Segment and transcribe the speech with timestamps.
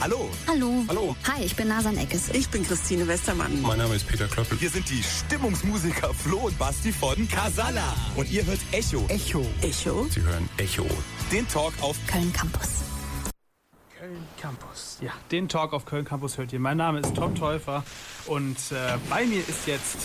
[0.00, 0.28] Hallo.
[0.46, 0.84] Hallo.
[0.88, 1.16] Hallo.
[1.26, 2.28] Hi, ich bin Nasan Eckes.
[2.30, 3.60] Ich bin Christine Westermann.
[3.62, 4.60] Mein Name ist Peter Klöppel.
[4.60, 7.96] Wir sind die Stimmungsmusiker Flo und Basti von Casala.
[8.14, 9.04] Und ihr hört Echo.
[9.08, 9.44] Echo.
[9.60, 10.04] Echo.
[10.08, 10.86] Sie hören Echo.
[11.32, 12.82] Den Talk auf Köln Campus.
[13.98, 14.98] Köln Campus.
[15.00, 16.60] Ja, den Talk auf Köln Campus hört ihr.
[16.60, 17.82] Mein Name ist Tom Täufer
[18.26, 19.98] und äh, bei mir ist jetzt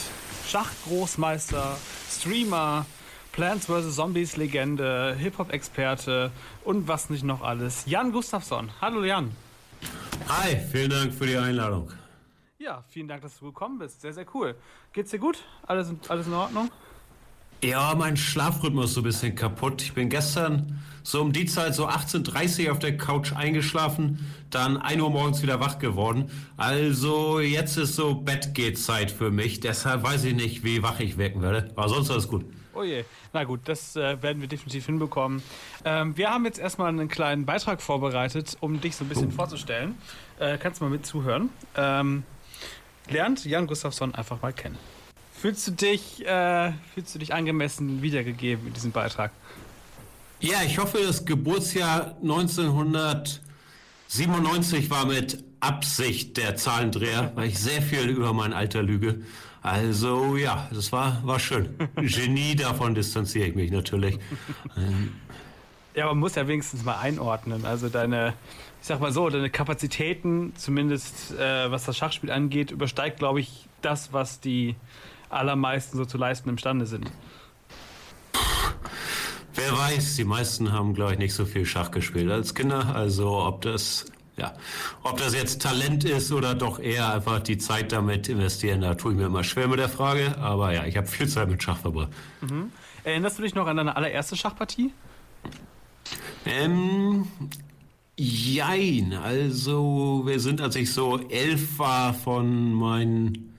[0.50, 1.78] Schachgroßmeister,
[2.12, 2.88] Streamer,
[3.32, 3.96] Plants vs.
[3.96, 6.32] Zombies Legende, Hip-Hop-Experte
[6.64, 7.84] und was nicht noch alles.
[7.86, 8.72] Jan Gustafsson.
[8.82, 9.36] Hallo Jan.
[10.28, 11.90] Hi, vielen Dank für die Einladung.
[12.60, 14.02] Ja, vielen Dank, dass du gekommen bist.
[14.02, 14.56] Sehr, sehr cool.
[14.94, 15.38] Geht's dir gut?
[15.68, 16.70] Alles, alles in Ordnung?
[17.64, 19.82] Ja, mein Schlafrhythmus ist so ein bisschen kaputt.
[19.82, 24.78] Ich bin gestern so um die Zeit, so 18.30 Uhr auf der Couch eingeschlafen, dann
[24.78, 26.30] 1 Uhr morgens wieder wach geworden.
[26.58, 29.62] Also jetzt ist so Bettgehzeit für mich.
[29.62, 31.72] Deshalb weiß ich nicht, wie wach ich wirken werde.
[31.76, 32.46] Aber sonst alles gut.
[32.76, 33.06] Oh je.
[33.34, 35.44] Na gut, das äh, werden wir definitiv hinbekommen.
[35.86, 39.96] Ähm, wir haben jetzt erstmal einen kleinen Beitrag vorbereitet, um dich so ein bisschen vorzustellen.
[40.40, 41.50] Äh, kannst du mal mit zuhören.
[41.76, 42.24] Ähm,
[43.10, 44.80] lernt Jan Gustafsson einfach mal kennen.
[45.34, 49.32] Fühlst du dich, äh, fühlst du dich angemessen wiedergegeben in diesem Beitrag?
[50.40, 58.10] Ja, ich hoffe, das Geburtsjahr 1997 war mit Absicht der Zahlendreher, weil ich sehr viel
[58.10, 59.22] über mein Alter lüge.
[59.64, 61.76] Also ja, das war, war schön.
[61.96, 64.20] Genie, davon distanziere ich mich natürlich.
[64.78, 65.14] Ähm,
[65.96, 67.66] Ja, man muss ja wenigstens mal einordnen.
[67.66, 68.34] Also deine,
[68.82, 73.68] ich sag mal so, deine Kapazitäten, zumindest äh, was das Schachspiel angeht, übersteigt, glaube ich,
[73.82, 74.76] das, was die
[75.30, 77.10] allermeisten so zu leisten imstande sind.
[79.56, 82.96] Wer weiß, die meisten haben, glaube ich, nicht so viel Schach gespielt als Kinder.
[82.96, 84.06] Also ob das,
[84.38, 84.54] ja,
[85.04, 89.14] ob das jetzt Talent ist oder doch eher einfach die Zeit damit investieren, da tue
[89.14, 90.38] ich mir immer schwer mit der Frage.
[90.40, 92.10] Aber ja, ich habe viel Zeit mit Schach verbracht.
[93.04, 94.92] Erinnerst du dich noch an deine allererste Schachpartie?
[96.46, 97.28] Ähm,
[98.18, 99.14] jein.
[99.14, 103.56] Also wir sind, als ich so elf war, von meinen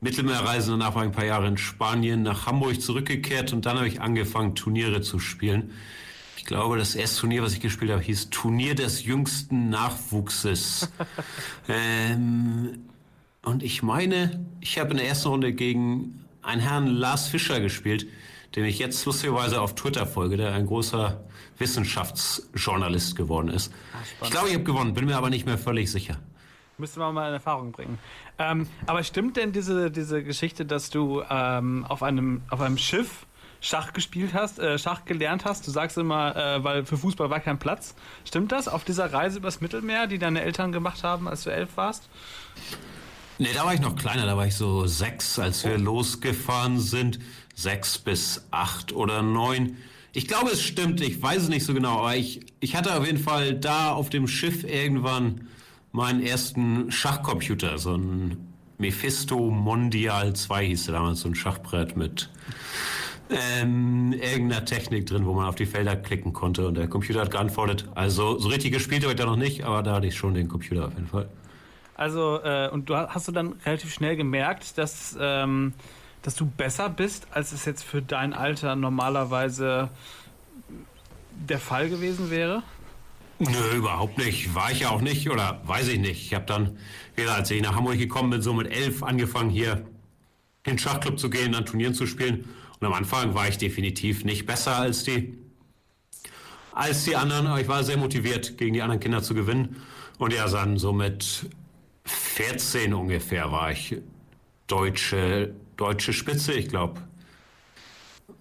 [0.00, 3.88] Mittelmeerreisen, danach war ich ein paar Jahre in Spanien, nach Hamburg zurückgekehrt und dann habe
[3.88, 5.72] ich angefangen, Turniere zu spielen.
[6.36, 10.90] Ich glaube, das erste Turnier, was ich gespielt habe, hieß Turnier des jüngsten Nachwuchses.
[11.68, 12.84] ähm,
[13.42, 18.06] und ich meine, ich habe in der ersten Runde gegen einen Herrn Lars Fischer gespielt,
[18.56, 21.24] den ich jetzt lustigerweise auf Twitter folge, der ein großer
[21.58, 23.72] Wissenschaftsjournalist geworden ist.
[24.22, 26.18] ich glaube, ich habe gewonnen, bin mir aber nicht mehr völlig sicher.
[26.76, 27.98] Müsste man mal in Erfahrung bringen.
[28.38, 33.26] Ähm, aber stimmt denn diese, diese Geschichte, dass du ähm, auf, einem, auf einem Schiff
[33.64, 35.66] Schach gespielt hast, äh, Schach gelernt hast?
[35.66, 37.94] Du sagst immer, äh, weil für Fußball war kein Platz.
[38.26, 41.70] Stimmt das auf dieser Reise übers Mittelmeer, die deine Eltern gemacht haben, als du elf
[41.76, 42.10] warst?
[43.38, 47.20] Nee, da war ich noch kleiner, da war ich so sechs, als wir losgefahren sind.
[47.54, 49.78] Sechs bis acht oder neun.
[50.12, 53.06] Ich glaube, es stimmt, ich weiß es nicht so genau, aber ich, ich hatte auf
[53.06, 55.48] jeden Fall da auf dem Schiff irgendwann
[55.90, 58.46] meinen ersten Schachcomputer, so ein
[58.76, 62.28] Mephisto Mondial 2 hieß der damals, so ein Schachbrett mit
[63.30, 67.30] ähm, irgendeiner Technik drin, wo man auf die Felder klicken konnte und der Computer hat
[67.30, 67.88] geantwortet.
[67.94, 70.48] Also so richtig gespielt habe ich da noch nicht, aber da hatte ich schon den
[70.48, 71.28] Computer auf jeden Fall.
[71.96, 75.72] Also, äh, und du hast, du dann relativ schnell gemerkt, dass, ähm,
[76.22, 79.90] dass du besser bist, als es jetzt für dein Alter normalerweise
[81.30, 82.62] der Fall gewesen wäre?
[83.38, 84.54] Nö, überhaupt nicht.
[84.54, 86.24] War ich ja auch nicht oder weiß ich nicht.
[86.24, 86.78] Ich habe dann,
[87.16, 89.86] wieder als ich nach Hamburg gekommen bin, so mit elf angefangen hier
[90.64, 92.48] in den Schachclub zu gehen, dann Turnieren zu spielen.
[92.84, 95.38] Und am Anfang war ich definitiv nicht besser als die,
[96.74, 99.76] als die anderen, aber ich war sehr motiviert, gegen die anderen Kinder zu gewinnen.
[100.18, 101.46] Und ja, dann so mit
[102.04, 103.96] 14 ungefähr war ich
[104.66, 107.00] deutsche, deutsche Spitze, ich glaube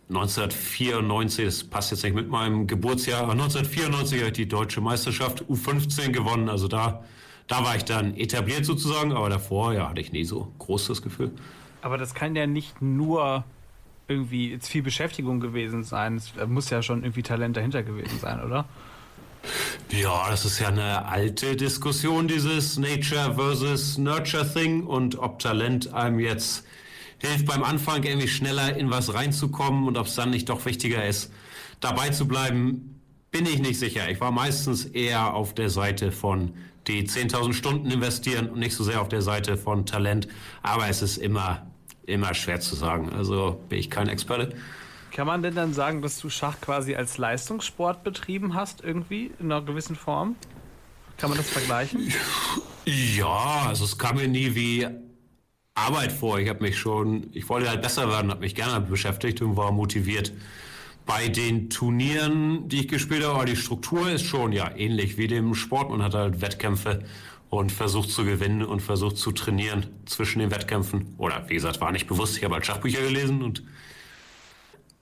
[0.09, 5.45] 1994, das passt jetzt nicht mit meinem Geburtsjahr, aber 1994 habe ich die deutsche Meisterschaft
[5.45, 6.49] U15 gewonnen.
[6.49, 7.05] Also da,
[7.47, 11.01] da war ich dann etabliert sozusagen, aber davor ja, hatte ich nie so groß das
[11.01, 11.31] Gefühl.
[11.81, 13.45] Aber das kann ja nicht nur
[14.07, 16.17] irgendwie jetzt viel Beschäftigung gewesen sein.
[16.17, 18.65] Es muss ja schon irgendwie Talent dahinter gewesen sein, oder?
[19.91, 25.93] Ja, das ist ja eine alte Diskussion, dieses Nature versus Nurture Thing und ob Talent
[25.93, 26.65] einem jetzt
[27.19, 31.05] hilft beim Anfang irgendwie schneller in was reinzukommen und ob es dann nicht doch wichtiger
[31.05, 31.31] ist,
[31.79, 32.99] dabei zu bleiben,
[33.31, 34.09] bin ich nicht sicher.
[34.09, 36.53] Ich war meistens eher auf der Seite von
[36.87, 40.27] die 10.000 Stunden investieren und nicht so sehr auf der Seite von Talent.
[40.61, 41.65] Aber es ist immer,
[42.05, 43.11] immer schwer zu sagen.
[43.15, 44.55] Also bin ich kein Experte.
[45.11, 49.51] Kann man denn dann sagen, dass du Schach quasi als Leistungssport betrieben hast, irgendwie in
[49.51, 50.35] einer gewissen Form?
[51.17, 52.11] Kann man das vergleichen?
[52.85, 54.85] Ja, also es kam mir nie wie
[55.73, 56.37] Arbeit vor.
[56.39, 59.71] Ich habe mich schon, ich wollte halt besser werden, habe mich gerne beschäftigt und war
[59.71, 60.33] motiviert,
[61.05, 65.53] bei den Turnieren, die ich gespielt habe, die Struktur ist schon ja ähnlich wie dem
[65.53, 65.89] Sport.
[65.89, 67.03] Man hat halt Wettkämpfe
[67.53, 71.13] und versucht zu gewinnen und versucht zu trainieren zwischen den Wettkämpfen.
[71.19, 73.63] Oder wie gesagt, war nicht bewusst, ich habe halt Schachbücher gelesen und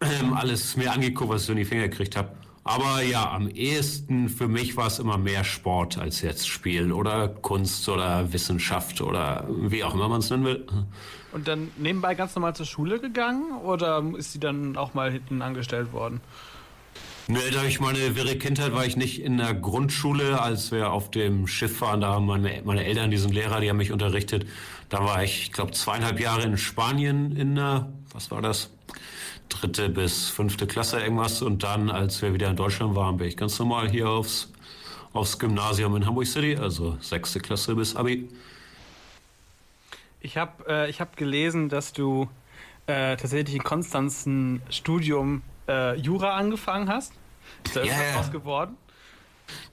[0.02, 2.34] ähm, alles mir angeguckt, was ich so in die Finger gekriegt habe.
[2.66, 7.30] Aber ja, am ehesten für mich war es immer mehr Sport als jetzt Spiel oder
[7.30, 10.68] Kunst oder Wissenschaft oder wie auch immer man es nennen will.
[11.32, 15.42] Und dann nebenbei ganz normal zur Schule gegangen oder ist sie dann auch mal hinten
[15.42, 16.20] angestellt worden?
[17.28, 21.12] Nee, da ich meine wirre Kindheit war ich nicht in der Grundschule, als wir auf
[21.12, 22.02] dem Schiff waren.
[22.02, 24.46] Da haben meine, meine Eltern, diesen Lehrer, die haben mich unterrichtet.
[24.90, 28.72] Da war ich, ich glaube, zweieinhalb Jahre in Spanien in der, was war das?
[29.52, 31.42] dritte bis fünfte Klasse irgendwas.
[31.42, 34.52] Und dann, als wir wieder in Deutschland waren, bin ich ganz normal hier aufs,
[35.14, 38.30] aufs Gymnasium in Hamburg City, also sechste Klasse bis Abi.
[40.22, 42.30] Ich habe äh, hab gelesen, dass du
[42.88, 45.42] äh, tatsächlich in Konstanz ein Studium
[45.72, 47.14] äh, Jura angefangen hast.
[47.64, 48.16] Ist da irgendwas ja.
[48.16, 48.78] draus geworden?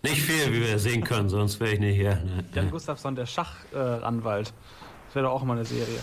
[0.02, 2.16] Nicht viel, wie wir sehen können, sonst wäre ich nicht hier.
[2.16, 2.44] Ne?
[2.52, 4.52] Jan Gustafsson, der Schachanwalt.
[5.06, 6.00] das wäre doch auch mal eine Serie.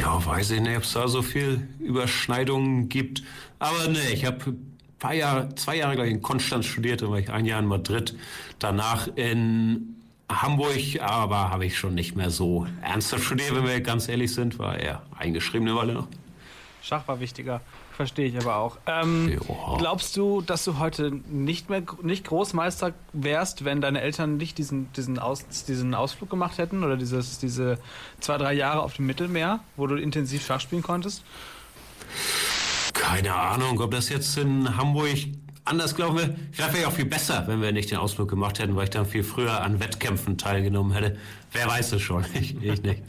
[0.00, 3.22] Ja, weiß ich nicht, ob es da so viel Überschneidungen gibt.
[3.58, 4.54] Aber ne, ich habe
[5.02, 8.16] paar Jahre, zwei Jahre gleich in Konstanz studiert, dann war ich ein Jahr in Madrid,
[8.60, 9.96] danach in
[10.30, 14.60] Hamburg, aber habe ich schon nicht mehr so ernsthaft studiert, wenn wir ganz ehrlich sind,
[14.60, 16.08] war eher eingeschriebene Weile noch.
[16.82, 17.60] Schach war wichtiger.
[17.94, 18.78] Verstehe ich aber auch.
[18.86, 19.38] Ähm,
[19.78, 24.90] glaubst du, dass du heute nicht mehr nicht Großmeister wärst, wenn deine Eltern nicht diesen,
[24.94, 27.78] diesen, Aus, diesen Ausflug gemacht hätten oder dieses, diese
[28.20, 31.22] zwei, drei Jahre auf dem Mittelmeer, wo du intensiv Schach spielen konntest?
[32.94, 35.18] Keine Ahnung, ob das jetzt in Hamburg
[35.64, 36.34] anders glauben wir.
[36.50, 38.90] Vielleicht wäre ja auch viel besser, wenn wir nicht den Ausflug gemacht hätten, weil ich
[38.90, 41.18] dann viel früher an Wettkämpfen teilgenommen hätte.
[41.52, 43.02] Wer weiß es schon, ich, ich nicht.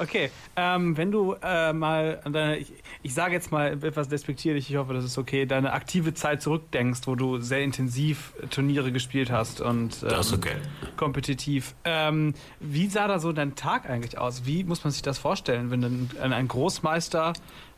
[0.00, 4.70] Okay, ähm, wenn du äh, mal an deine, ich, ich sage jetzt mal etwas despektierlich,
[4.70, 9.30] ich hoffe, das ist okay, deine aktive Zeit zurückdenkst, wo du sehr intensiv Turniere gespielt
[9.30, 10.56] hast und ähm, Das ist okay.
[10.96, 11.74] kompetitiv.
[11.84, 14.46] Ähm, wie sah da so dein Tag eigentlich aus?
[14.46, 17.34] Wie muss man sich das vorstellen, wenn ein, ein Großmeister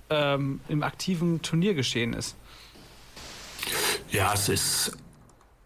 [0.08, 2.36] ähm, im aktiven Turniergeschehen ist?
[4.10, 4.96] Ja, es ist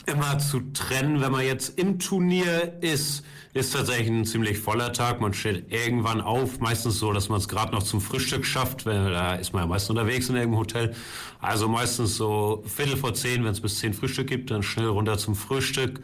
[0.06, 1.20] immer zu trennen.
[1.20, 3.24] Wenn man jetzt im Turnier ist,
[3.54, 5.20] ist tatsächlich ein ziemlich voller Tag.
[5.20, 8.86] Man steht irgendwann auf, meistens so, dass man es gerade noch zum Frühstück schafft.
[8.86, 10.94] Weil da ist man ja meist unterwegs in irgendeinem Hotel.
[11.40, 15.18] Also meistens so Viertel vor zehn, wenn es bis zehn Frühstück gibt, dann schnell runter
[15.18, 16.02] zum Frühstück.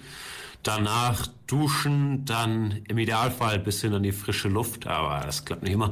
[0.63, 5.73] Danach duschen, dann im Idealfall ein bisschen an die frische Luft, aber das klappt nicht
[5.73, 5.91] immer.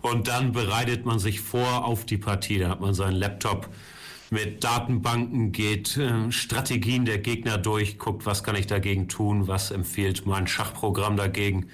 [0.00, 2.58] Und dann bereitet man sich vor auf die Partie.
[2.58, 3.68] Da hat man seinen Laptop
[4.30, 9.70] mit Datenbanken, geht äh, Strategien der Gegner durch, guckt, was kann ich dagegen tun, was
[9.70, 11.68] empfiehlt mein Schachprogramm dagegen.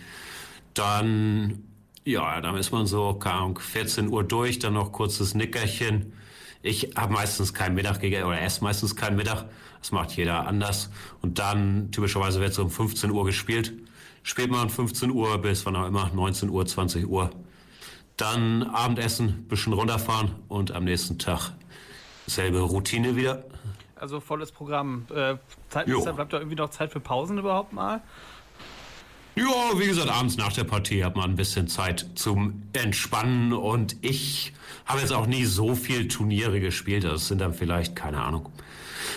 [0.75, 1.65] Dann,
[2.05, 6.13] ja, dann ist man so, keine Ahnung, 14 Uhr durch, dann noch kurzes Nickerchen.
[6.63, 9.47] Ich habe meistens keinen Mittag gegessen oder esse meistens keinen Mittag.
[9.81, 10.91] Das macht jeder anders.
[11.21, 13.75] Und dann, typischerweise wird so um 15 Uhr gespielt.
[14.23, 17.31] Spielt man 15 Uhr bis wann auch immer, 19 Uhr, 20 Uhr.
[18.17, 21.53] Dann Abendessen, bisschen runterfahren und am nächsten Tag
[22.27, 23.45] selbe Routine wieder.
[23.97, 25.07] Also volles Programm.
[25.15, 25.37] Äh,
[25.69, 28.03] Zeit, bleibt da irgendwie noch Zeit für Pausen überhaupt mal?
[29.37, 29.45] Ja,
[29.77, 34.53] wie gesagt, abends nach der Partie hat man ein bisschen Zeit zum Entspannen und ich
[34.85, 37.03] habe jetzt auch nie so viel Turniere gespielt.
[37.03, 38.51] Das sind dann vielleicht, keine Ahnung,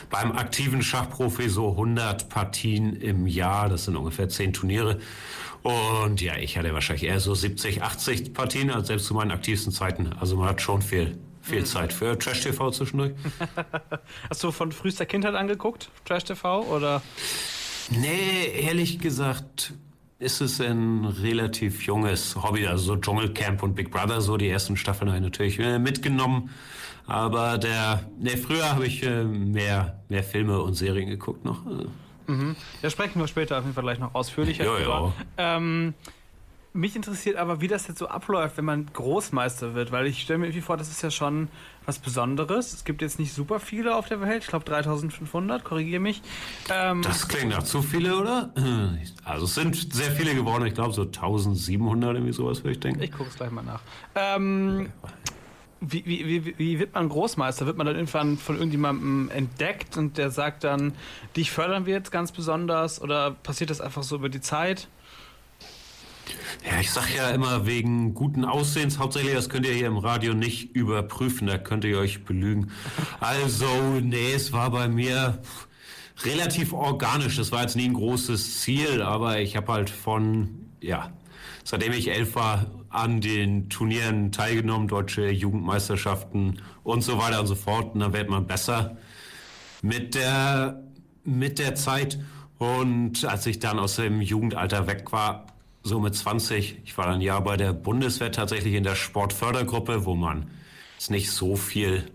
[0.09, 3.69] beim aktiven Schachprofi so 100 Partien im Jahr.
[3.69, 4.99] Das sind ungefähr 10 Turniere.
[5.61, 9.71] Und ja, ich hatte wahrscheinlich eher so 70, 80 Partien, als selbst zu meinen aktivsten
[9.71, 10.13] Zeiten.
[10.19, 13.13] Also man hat schon viel, viel Zeit für Trash-TV zwischendurch.
[14.29, 16.61] Hast du von frühester Kindheit angeguckt, Trash TV?
[16.63, 17.01] Oder?
[17.89, 19.73] Nee, ehrlich gesagt
[20.19, 22.65] ist es ein relativ junges Hobby.
[22.67, 26.49] Also so Dschungelcamp und Big Brother, so die ersten Staffeln habe ich natürlich äh, mitgenommen.
[27.05, 31.65] Aber der, nee, früher habe ich äh, mehr, mehr Filme und Serien geguckt noch.
[31.67, 31.85] Äh,
[32.81, 35.13] Da sprechen wir später auf jeden Fall gleich noch ausführlicher Ja, ja.
[35.37, 35.93] Ähm,
[36.73, 40.39] mich interessiert aber, wie das jetzt so abläuft, wenn man Großmeister wird, weil ich stelle
[40.39, 41.47] mir irgendwie vor, das ist ja schon
[41.85, 42.73] was Besonderes.
[42.73, 46.21] Es gibt jetzt nicht super viele auf der Welt, ich glaube 3500, korrigiere mich.
[46.69, 48.53] Ähm, Das klingt nach zu viele, oder?
[49.23, 50.65] Also es sind sehr viele geworden.
[50.65, 53.01] Ich glaube so 1700 irgendwie sowas, würde ich denken.
[53.01, 53.81] ich gucke es gleich mal nach.
[54.15, 54.89] Ähm,
[55.81, 57.65] wie, wie, wie, wie wird man Großmeister?
[57.65, 60.93] Wird man dann irgendwann von irgendjemandem entdeckt und der sagt dann,
[61.35, 64.87] dich fördern wir jetzt ganz besonders oder passiert das einfach so über die Zeit?
[66.69, 70.33] Ja, ich sag ja immer wegen guten Aussehens, hauptsächlich, das könnt ihr hier im Radio
[70.33, 72.71] nicht überprüfen, da könnt ihr euch belügen.
[73.19, 73.67] Also,
[74.01, 75.39] nee, es war bei mir
[76.23, 81.11] relativ organisch, das war jetzt nie ein großes Ziel, aber ich habe halt von, ja,
[81.63, 87.55] seitdem ich elf war, an den Turnieren teilgenommen, deutsche Jugendmeisterschaften und so weiter und so
[87.55, 87.93] fort.
[87.93, 88.97] Und dann wird man besser
[89.81, 90.81] mit der,
[91.23, 92.19] mit der Zeit.
[92.57, 95.45] Und als ich dann aus dem Jugendalter weg war,
[95.87, 100.15] so mit 20, ich war dann ja bei der Bundeswehr tatsächlich in der Sportfördergruppe, wo
[100.15, 100.51] man
[100.97, 102.11] es nicht so viel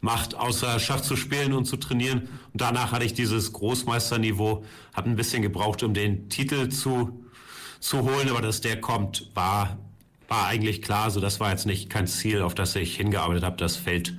[0.00, 2.28] macht, außer Schach zu spielen und zu trainieren.
[2.52, 7.24] Und danach hatte ich dieses Großmeisterniveau, habe ein bisschen gebraucht, um den Titel zu,
[7.80, 9.78] zu holen, aber dass der kommt, war,
[10.28, 11.04] war eigentlich klar.
[11.04, 13.56] Also das war jetzt nicht kein Ziel, auf das ich hingearbeitet habe.
[13.56, 14.14] Das fällt,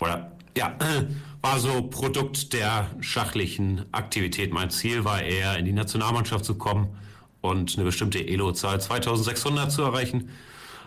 [0.00, 0.76] oder ja,
[1.42, 4.52] war so Produkt der schachlichen Aktivität.
[4.52, 6.96] Mein Ziel war eher, in die Nationalmannschaft zu kommen
[7.42, 10.30] und eine bestimmte Elo-Zahl 2600 zu erreichen.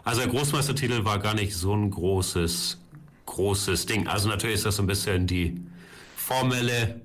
[0.03, 2.79] Also der Großmeistertitel war gar nicht so ein großes
[3.25, 4.07] großes Ding.
[4.07, 5.61] Also natürlich ist das so ein bisschen die
[6.15, 7.01] formelle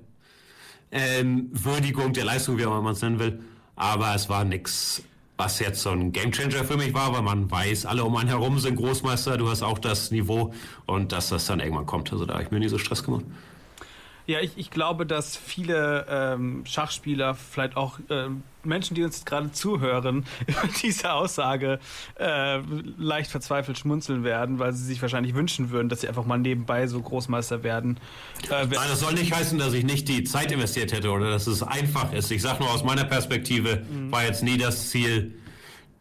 [0.91, 3.41] ähm, Würdigung der Leistung, wie auch man es nennen will.
[3.75, 5.03] Aber es war nichts,
[5.37, 8.59] was jetzt so ein Gamechanger für mich war, weil man weiß, alle um einen herum
[8.59, 10.53] sind Großmeister, du hast auch das Niveau
[10.85, 12.11] und dass das dann irgendwann kommt.
[12.11, 13.25] Also da habe ich mir nie so Stress gemacht.
[14.27, 19.51] Ja, ich, ich glaube, dass viele ähm, Schachspieler, vielleicht auch ähm, Menschen, die uns gerade
[19.51, 21.79] zuhören, über diese Aussage
[22.19, 22.59] äh,
[22.97, 26.87] leicht verzweifelt schmunzeln werden, weil sie sich wahrscheinlich wünschen würden, dass sie einfach mal nebenbei
[26.87, 27.97] so Großmeister werden.
[28.49, 31.47] Äh, Nein, das soll nicht heißen, dass ich nicht die Zeit investiert hätte oder dass
[31.47, 32.31] es einfach ist.
[32.31, 34.11] Ich sage nur aus meiner Perspektive, mhm.
[34.11, 35.35] war jetzt nie das Ziel,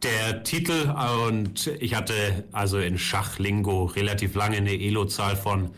[0.03, 0.95] der Titel
[1.29, 5.71] und ich hatte also in Schachlingo relativ lange eine Elo-Zahl von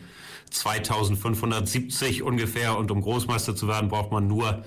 [0.53, 4.63] 2570 ungefähr und um Großmeister zu werden, braucht man nur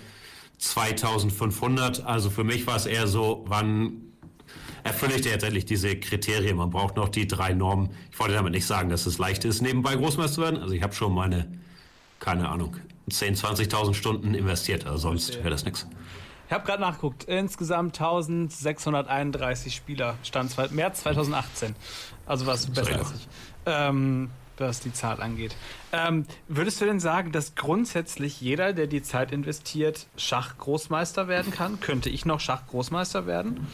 [0.59, 2.05] 2500.
[2.05, 4.02] Also für mich war es eher so, wann
[4.83, 6.57] erfülle ich jetzt endlich diese Kriterien?
[6.57, 7.90] Man braucht noch die drei Normen.
[8.11, 10.61] Ich wollte damit nicht sagen, dass es leicht ist, nebenbei Großmeister zu werden.
[10.61, 11.49] Also ich habe schon meine,
[12.19, 12.76] keine Ahnung,
[13.11, 14.87] 10.000, 20.000 Stunden investiert.
[14.87, 15.87] Also sonst wäre das nichts.
[16.49, 17.25] Ich habe gerade nachgeguckt.
[17.25, 21.75] Insgesamt 1631 Spieler, stand März 2018.
[22.25, 23.28] Also was besser als ich.
[23.66, 25.57] Ähm, was die Zahl angeht.
[25.93, 31.81] Ähm, würdest du denn sagen, dass grundsätzlich jeder, der die Zeit investiert, Schachgroßmeister werden kann?
[31.81, 33.67] Könnte ich noch Schachgroßmeister werden?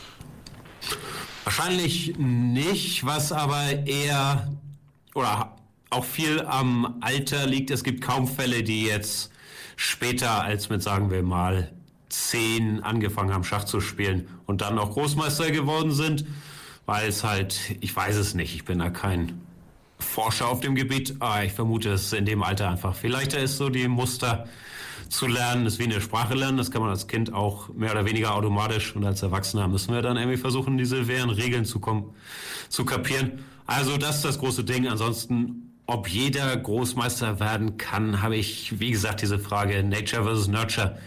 [1.45, 4.49] Wahrscheinlich nicht, was aber eher
[5.15, 5.57] oder
[5.91, 7.71] auch viel am Alter liegt.
[7.71, 9.31] Es gibt kaum Fälle, die jetzt
[9.77, 11.73] später als mit, sagen wir mal,
[12.09, 16.25] zehn angefangen haben, Schach zu spielen und dann auch Großmeister geworden sind,
[16.87, 19.41] weil es halt, ich weiß es nicht, ich bin da kein
[20.03, 21.17] Forscher auf dem Gebiet.
[21.21, 24.47] Ah, ich vermute, es in dem Alter einfach viel leichter ist, so die Muster
[25.09, 25.65] zu lernen.
[25.65, 26.59] Das ist wie eine Sprache lernen.
[26.59, 28.97] Das kann man als Kind auch mehr oder weniger automatisch.
[28.97, 31.81] Und als Erwachsener müssen wir dann irgendwie versuchen, diese wären Regeln zu,
[32.69, 33.45] zu kapieren.
[33.67, 34.89] Also das ist das große Ding.
[34.89, 40.99] Ansonsten, ob jeder Großmeister werden kann, habe ich, wie gesagt, diese Frage Nature versus Nurture,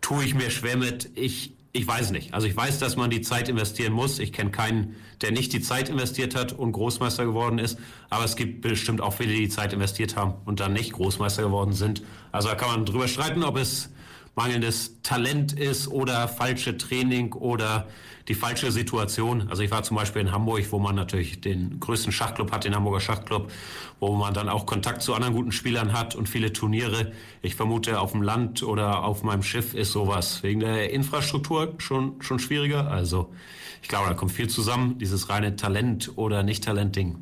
[0.00, 1.10] tue ich mir schwer mit.
[1.14, 2.32] Ich ich weiß nicht.
[2.32, 4.18] Also ich weiß, dass man die Zeit investieren muss.
[4.18, 7.78] Ich kenne keinen, der nicht die Zeit investiert hat und Großmeister geworden ist.
[8.08, 11.42] Aber es gibt bestimmt auch viele, die die Zeit investiert haben und dann nicht Großmeister
[11.42, 12.02] geworden sind.
[12.32, 13.90] Also da kann man drüber streiten, ob es
[14.36, 17.88] mangelndes Talent ist oder falsche Training oder
[18.28, 19.48] die falsche Situation.
[19.48, 22.74] Also ich war zum Beispiel in Hamburg, wo man natürlich den größten Schachclub hat, den
[22.74, 23.50] Hamburger Schachclub,
[23.98, 27.12] wo man dann auch Kontakt zu anderen guten Spielern hat und viele Turniere.
[27.40, 32.20] Ich vermute, auf dem Land oder auf meinem Schiff ist sowas wegen der Infrastruktur schon,
[32.20, 32.90] schon schwieriger.
[32.90, 33.32] Also
[33.80, 34.98] ich glaube, da kommt viel zusammen.
[34.98, 37.16] Dieses reine Talent oder Nicht-Talent-Ding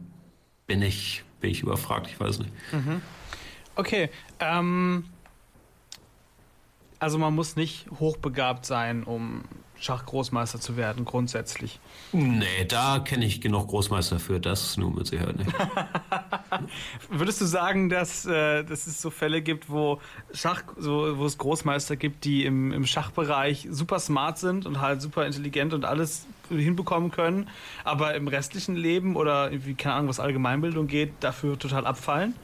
[0.66, 2.08] bin ich, bin ich überfragt.
[2.10, 2.50] Ich weiß nicht.
[2.72, 3.02] Mhm.
[3.76, 4.08] Okay,
[4.40, 5.04] ähm,
[6.98, 9.44] also man muss nicht hochbegabt sein, um
[9.84, 11.80] Schachgroßmeister zu werden, grundsätzlich.
[12.12, 15.52] Nee, da kenne ich genug Großmeister für, das nur mit Sicherheit nicht.
[17.10, 20.00] Würdest du sagen, dass, äh, dass es so Fälle gibt, wo,
[20.32, 25.02] Schach, so, wo es Großmeister gibt, die im, im Schachbereich super smart sind und halt
[25.02, 27.48] super intelligent und alles hinbekommen können,
[27.84, 32.34] aber im restlichen Leben oder irgendwie, keine Ahnung, was Allgemeinbildung geht, dafür total abfallen?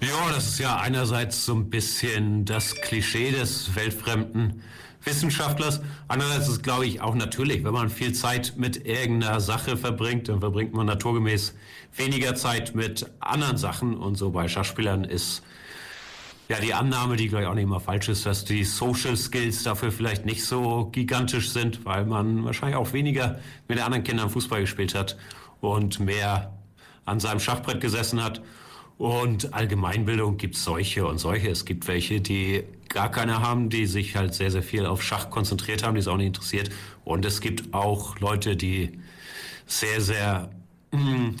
[0.00, 4.62] Ja, das ist ja einerseits so ein bisschen das Klischee des weltfremden
[5.04, 5.80] Wissenschaftlers.
[6.08, 10.28] Andererseits ist es, glaube ich, auch natürlich, wenn man viel Zeit mit irgendeiner Sache verbringt,
[10.28, 11.54] dann verbringt man naturgemäß
[11.96, 13.96] weniger Zeit mit anderen Sachen.
[13.96, 15.42] Und so bei Schachspielern ist
[16.48, 19.62] ja die Annahme, die glaube ich auch nicht immer falsch ist, dass die Social Skills
[19.62, 24.30] dafür vielleicht nicht so gigantisch sind, weil man wahrscheinlich auch weniger mit den anderen Kindern
[24.30, 25.16] Fußball gespielt hat
[25.60, 26.52] und mehr
[27.04, 28.42] an seinem Schachbrett gesessen hat.
[29.02, 31.50] Und Allgemeinbildung gibt es solche und solche.
[31.50, 35.28] Es gibt welche, die gar keine haben, die sich halt sehr, sehr viel auf Schach
[35.28, 36.70] konzentriert haben, die es auch nicht interessiert.
[37.04, 38.92] Und es gibt auch Leute, die
[39.66, 40.50] sehr, sehr
[40.92, 41.32] mh,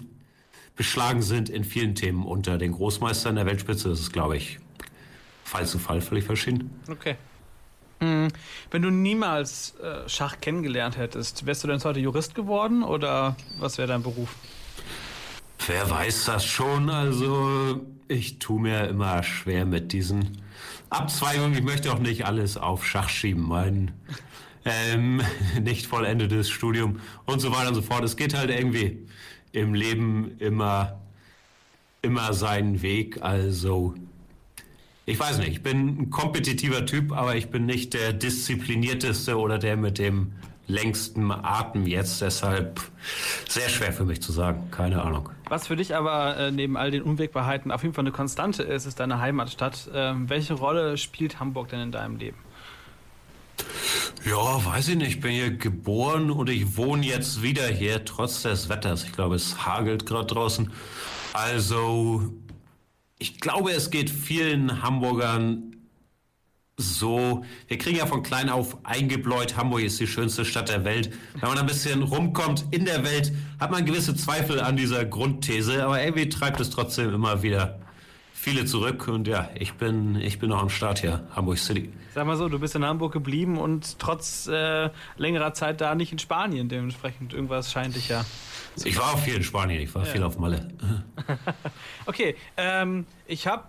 [0.74, 2.26] beschlagen sind in vielen Themen.
[2.26, 4.58] Unter den Großmeistern der Weltspitze das ist glaube ich,
[5.44, 6.68] Fall zu Fall völlig verschieden.
[6.90, 7.14] Okay.
[8.00, 8.26] Hm,
[8.72, 13.78] wenn du niemals äh, Schach kennengelernt hättest, wärst du denn heute Jurist geworden oder was
[13.78, 14.34] wäre dein Beruf?
[15.66, 16.90] Wer weiß das schon?
[16.90, 20.42] Also, ich tue mir immer schwer mit diesen
[20.90, 21.54] Abzweigungen.
[21.54, 23.46] Ich möchte auch nicht alles auf Schach schieben.
[23.46, 23.92] Mein
[24.64, 25.22] ähm,
[25.62, 28.02] nicht vollendetes Studium und so weiter und so fort.
[28.02, 29.06] Es geht halt irgendwie
[29.52, 31.00] im Leben immer,
[32.02, 33.22] immer seinen Weg.
[33.22, 33.94] Also,
[35.06, 39.58] ich weiß nicht, ich bin ein kompetitiver Typ, aber ich bin nicht der disziplinierteste oder
[39.58, 40.32] der mit dem
[40.72, 42.20] längsten Atem jetzt.
[42.20, 42.80] Deshalb
[43.48, 44.68] sehr schwer für mich zu sagen.
[44.70, 45.28] Keine Ahnung.
[45.48, 48.86] Was für dich aber äh, neben all den Unwägbarkeiten auf jeden Fall eine Konstante ist,
[48.86, 49.90] ist deine Heimatstadt.
[49.94, 52.38] Ähm, welche Rolle spielt Hamburg denn in deinem Leben?
[54.24, 55.08] Ja, weiß ich nicht.
[55.08, 59.04] Ich bin hier geboren und ich wohne jetzt wieder hier, trotz des Wetters.
[59.04, 60.70] Ich glaube, es hagelt gerade draußen.
[61.32, 62.32] Also,
[63.18, 65.71] ich glaube, es geht vielen Hamburgern
[66.82, 67.44] so.
[67.68, 71.12] Wir kriegen ja von klein auf eingebläut, Hamburg ist die schönste Stadt der Welt.
[71.40, 75.84] Wenn man ein bisschen rumkommt in der Welt, hat man gewisse Zweifel an dieser Grundthese,
[75.84, 77.78] aber irgendwie treibt es trotzdem immer wieder
[78.42, 81.92] viele zurück und ja, ich bin, ich bin noch am Start hier, Hamburg City.
[82.12, 86.10] Sag mal so, du bist in Hamburg geblieben und trotz äh, längerer Zeit da nicht
[86.10, 88.24] in Spanien, dementsprechend irgendwas scheint dich ja.
[88.84, 90.10] Ich war auch viel in Spanien, ich war ja.
[90.10, 90.68] viel auf Malle.
[92.06, 93.62] okay, ähm, ich habe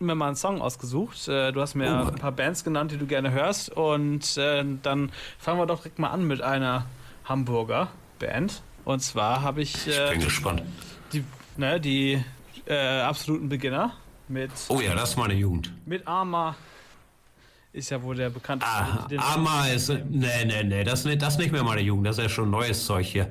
[0.00, 1.28] mir mal einen Song ausgesucht.
[1.28, 2.08] Äh, du hast mir oh.
[2.08, 5.98] ein paar Bands genannt, die du gerne hörst und äh, dann fangen wir doch direkt
[5.98, 6.86] mal an mit einer
[7.24, 7.88] Hamburger
[8.18, 8.62] Band.
[8.84, 9.86] Und zwar habe ich.
[9.86, 10.62] Äh, ich bin gespannt.
[11.12, 11.24] Die,
[11.56, 12.22] ne, die
[12.66, 13.94] äh, absoluten Beginner
[14.28, 14.50] mit.
[14.68, 15.72] Oh ja, das ist meine Jugend.
[15.86, 16.56] Mit Arma.
[17.72, 18.66] Ist ja wohl der bekannte.
[18.66, 19.88] Ah, Arma ist.
[19.88, 22.06] Nee, nee, nee, das, das nicht mehr meine Jugend.
[22.06, 23.30] Das ist ja schon neues Zeug hier.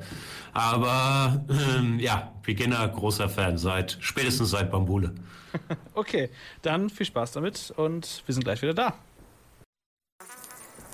[0.54, 5.14] Aber ähm, ja, Beginner, großer Fan, seit spätestens seit Bambule.
[5.94, 6.30] okay,
[6.62, 8.94] dann viel Spaß damit und wir sind gleich wieder da.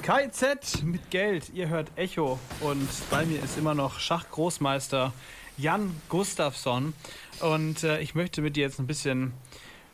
[0.02, 5.14] KZ mit Geld, ihr hört Echo und bei mir ist immer noch Schachgroßmeister
[5.58, 6.94] Jan Gustafsson
[7.40, 9.34] und äh, ich möchte mit dir jetzt ein bisschen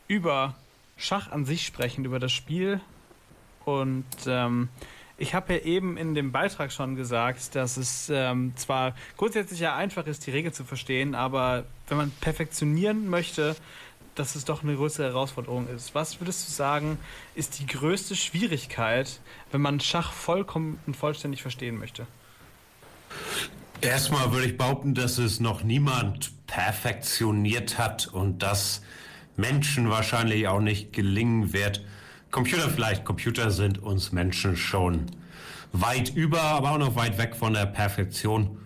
[0.08, 0.56] über
[0.98, 2.80] Schach an sich sprechen, über das Spiel.
[3.65, 4.70] Und ähm,
[5.18, 9.75] ich habe ja eben in dem Beitrag schon gesagt, dass es ähm, zwar grundsätzlich ja
[9.75, 13.55] einfach ist, die Regel zu verstehen, aber wenn man perfektionieren möchte,
[14.15, 15.95] dass es doch eine größere Herausforderung ist.
[15.95, 16.97] Was würdest du sagen,
[17.35, 19.19] ist die größte Schwierigkeit,
[19.51, 22.05] wenn man Schach vollkommen und vollständig verstehen möchte?
[23.81, 28.83] Erstmal würde ich behaupten, dass es noch niemand perfektioniert hat und dass
[29.37, 31.83] Menschen wahrscheinlich auch nicht gelingen wird.
[32.29, 35.07] Computer vielleicht, Computer sind uns Menschen schon
[35.74, 38.57] weit über, aber auch noch weit weg von der Perfektion.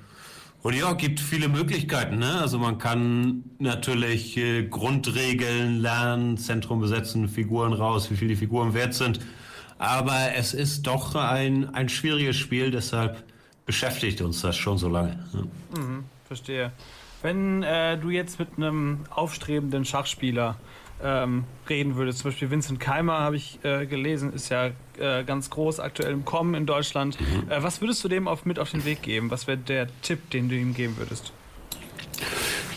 [0.65, 2.17] Und ja, gibt viele Möglichkeiten.
[2.17, 2.41] Ne?
[2.41, 8.73] Also man kann natürlich äh, Grundregeln lernen, Zentrum besetzen, Figuren raus, wie viel die Figuren
[8.73, 9.19] wert sind.
[9.77, 13.23] Aber es ist doch ein, ein schwieriges Spiel, deshalb
[13.67, 15.23] beschäftigt uns das schon so lange.
[15.33, 15.47] Ne?
[15.79, 16.71] Mhm, verstehe.
[17.21, 20.57] Wenn äh, du jetzt mit einem aufstrebenden Schachspieler
[21.03, 25.49] ähm, reden würdest, zum Beispiel Vincent Keimer habe ich äh, gelesen, ist ja äh, ganz
[25.49, 27.19] groß aktuell im Kommen in Deutschland.
[27.19, 27.51] Mhm.
[27.51, 29.29] Äh, was würdest du dem auf, mit auf den Weg geben?
[29.31, 31.33] Was wäre der Tipp, den du ihm geben würdest?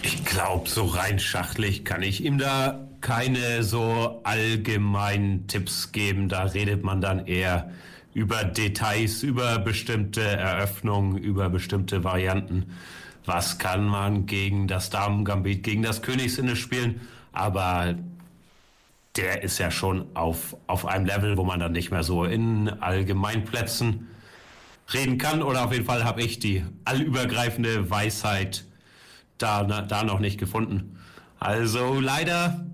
[0.03, 6.29] Ich glaube, so rein schachlich kann ich ihm da keine so allgemeinen Tipps geben.
[6.29, 7.71] Da redet man dann eher
[8.15, 12.67] über Details, über bestimmte Eröffnungen, über bestimmte Varianten
[13.29, 17.03] was kann man gegen das Damen-Gambit, gegen das Königsinde spielen.
[17.31, 17.95] Aber
[19.19, 22.69] der ist ja schon auf, auf einem Level, wo man dann nicht mehr so in
[22.69, 24.09] Allgemeinplätzen
[24.95, 25.43] reden kann.
[25.43, 28.65] Oder auf jeden Fall habe ich die allübergreifende Weisheit
[29.37, 30.99] da, da noch nicht gefunden.
[31.41, 32.65] Also leider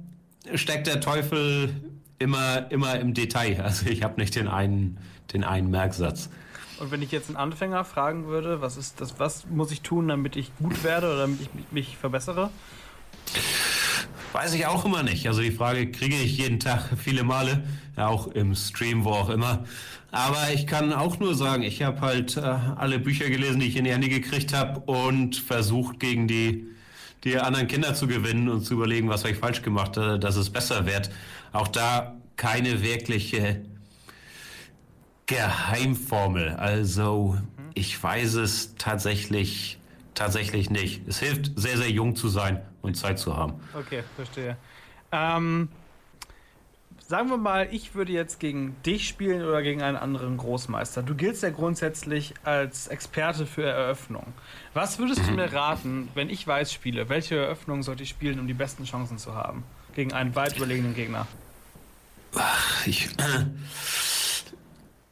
[0.55, 1.75] steckt der Teufel
[2.19, 3.61] immer, immer im Detail.
[3.63, 4.99] Also ich habe nicht den einen,
[5.33, 6.29] den einen Merksatz.
[6.79, 10.09] Und wenn ich jetzt einen Anfänger fragen würde, was ist das, was muss ich tun,
[10.09, 12.51] damit ich gut werde oder damit ich mich verbessere?
[14.35, 15.29] Weiß ich auch immer nicht.
[15.29, 17.63] Also die Frage kriege ich jeden Tag viele Male,
[17.97, 19.65] ja auch im Stream, wo auch immer.
[20.11, 23.77] Aber ich kann auch nur sagen, ich habe halt äh, alle Bücher gelesen, die ich
[23.77, 26.67] in die Hände gekriegt habe und versucht gegen die,
[27.23, 30.35] die anderen Kinder zu gewinnen und zu überlegen, was habe ich falsch gemacht, äh, dass
[30.35, 31.11] es besser wird.
[31.53, 33.63] Auch da keine wirkliche
[35.27, 36.51] Geheimformel.
[36.51, 37.39] Also
[37.75, 39.79] ich weiß es tatsächlich,
[40.15, 41.07] tatsächlich nicht.
[41.07, 43.55] Es hilft, sehr, sehr jung zu sein und Zeit zu haben.
[43.75, 44.57] Okay, verstehe.
[45.11, 45.69] Ähm,
[47.07, 51.03] sagen wir mal, ich würde jetzt gegen dich spielen oder gegen einen anderen Großmeister.
[51.03, 54.33] Du giltst ja grundsätzlich als Experte für Eröffnung.
[54.73, 55.27] Was würdest mhm.
[55.27, 57.09] du mir raten, wenn ich weiß spiele?
[57.09, 59.65] Welche Eröffnung sollte ich spielen, um die besten Chancen zu haben?
[59.95, 61.27] Gegen einen weit überlegenen Gegner?
[62.37, 63.07] Ach, ich.
[63.19, 63.45] Äh,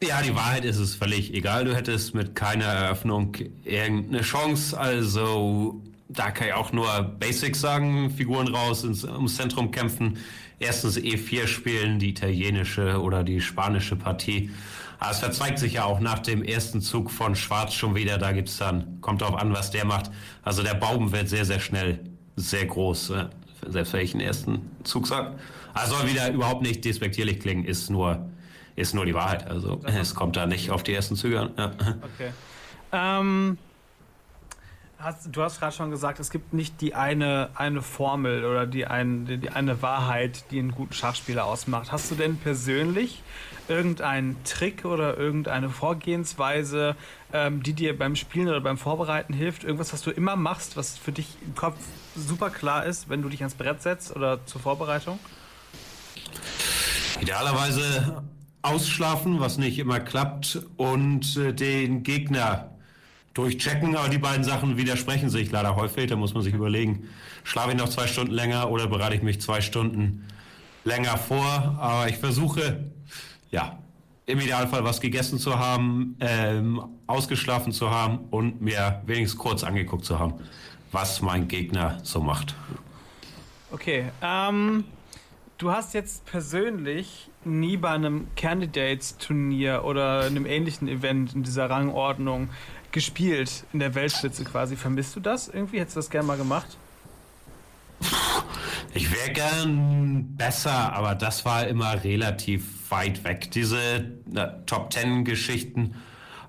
[0.05, 1.63] Ja, die Wahrheit ist es völlig egal.
[1.63, 4.77] Du hättest mit keiner Eröffnung irgendeine Chance.
[4.77, 5.81] Also
[6.13, 8.09] da kann ich auch nur Basics sagen.
[8.11, 10.17] Figuren raus, ins, ums Zentrum kämpfen.
[10.59, 14.51] Erstens E4 spielen, die italienische oder die spanische Partie.
[14.99, 18.17] Aber es verzweigt sich ja auch nach dem ersten Zug von Schwarz schon wieder.
[18.17, 20.11] Da gibt's dann, kommt drauf an, was der macht.
[20.43, 21.99] Also der Baum wird sehr, sehr schnell
[22.35, 23.09] sehr groß.
[23.09, 23.25] Äh,
[23.67, 25.35] selbst wenn ich den ersten Zug sage.
[25.73, 28.29] Also soll wieder überhaupt nicht despektierlich klingen, ist nur,
[28.75, 29.47] ist nur die Wahrheit.
[29.47, 31.51] Also es kommt da nicht auf die ersten Züge an.
[31.57, 31.71] Ja.
[32.13, 32.31] Okay.
[32.91, 33.57] Ähm,
[35.03, 38.87] hast, du hast gerade schon gesagt, es gibt nicht die eine, eine Formel oder die,
[38.87, 41.91] ein, die, die eine Wahrheit, die einen guten Schachspieler ausmacht.
[41.91, 43.21] Hast du denn persönlich
[43.67, 46.95] irgendeinen Trick oder irgendeine Vorgehensweise,
[47.31, 49.63] ähm, die dir beim Spielen oder beim Vorbereiten hilft?
[49.63, 51.77] Irgendwas, was du immer machst, was für dich im Kopf
[52.15, 55.19] super klar ist, wenn du dich ans Brett setzt oder zur Vorbereitung?
[57.21, 58.23] Idealerweise
[58.61, 62.72] ausschlafen, was nicht immer klappt, und äh, den Gegner
[63.33, 66.07] durchchecken, aber die beiden Sachen widersprechen sich leider häufig.
[66.07, 67.09] Da muss man sich überlegen,
[67.43, 70.27] schlafe ich noch zwei Stunden länger oder bereite ich mich zwei Stunden
[70.83, 71.77] länger vor.
[71.79, 72.91] Aber ich versuche,
[73.51, 73.79] ja,
[74.25, 80.05] im Idealfall was gegessen zu haben, ähm, ausgeschlafen zu haben und mir wenigstens kurz angeguckt
[80.05, 80.35] zu haben,
[80.91, 82.55] was mein Gegner so macht.
[83.71, 84.85] Okay, ähm,
[85.57, 92.49] du hast jetzt persönlich nie bei einem Candidates-Turnier oder einem ähnlichen Event in dieser Rangordnung
[92.93, 94.77] gespielt, in der Weltspitze quasi.
[94.77, 95.79] Vermisst du das irgendwie?
[95.79, 96.77] Hättest du das gerne mal gemacht?
[98.93, 105.25] Ich wäre gern besser, aber das war immer relativ weit weg, diese na, Top Ten
[105.25, 105.95] Geschichten.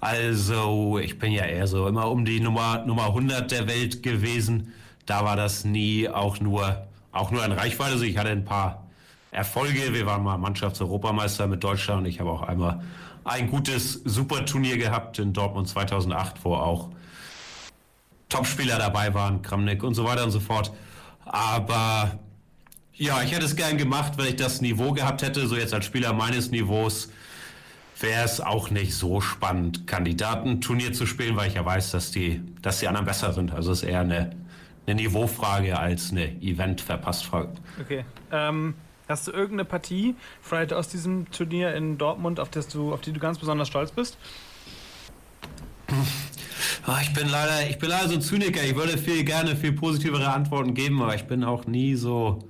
[0.00, 4.74] Also, ich bin ja eher so immer um die Nummer, Nummer 100 der Welt gewesen.
[5.06, 7.92] Da war das nie auch nur, auch nur ein Reichweite.
[7.92, 8.86] Also, ich hatte ein paar
[9.30, 9.94] Erfolge.
[9.94, 12.82] Wir waren mal Mannschaftseuropameister mit Deutschland und ich habe auch einmal
[13.24, 16.90] ein gutes Superturnier gehabt in Dortmund 2008, wo auch
[18.28, 20.72] Topspieler dabei waren, Kramnik und so weiter und so fort.
[21.24, 22.18] Aber
[22.92, 25.46] ja, ich hätte es gern gemacht, wenn ich das Niveau gehabt hätte.
[25.46, 27.10] So jetzt als Spieler meines Niveaus
[28.00, 32.42] wäre es auch nicht so spannend, Kandidatenturnier zu spielen, weil ich ja weiß, dass die,
[32.60, 33.52] dass die anderen besser sind.
[33.52, 34.30] Also es ist eher eine,
[34.86, 37.52] eine Niveaufrage als eine Event-Verpasst-Frage.
[37.80, 38.04] Okay.
[38.32, 38.74] Ähm,
[39.08, 43.12] hast du irgendeine Partie vielleicht aus diesem Turnier in Dortmund, auf, das du, auf die
[43.12, 44.16] du ganz besonders stolz bist?
[46.86, 48.62] Oh, ich bin leider, ich bin leider so ein Zyniker.
[48.62, 52.48] Ich würde viel gerne viel positivere Antworten geben, aber ich bin auch nie so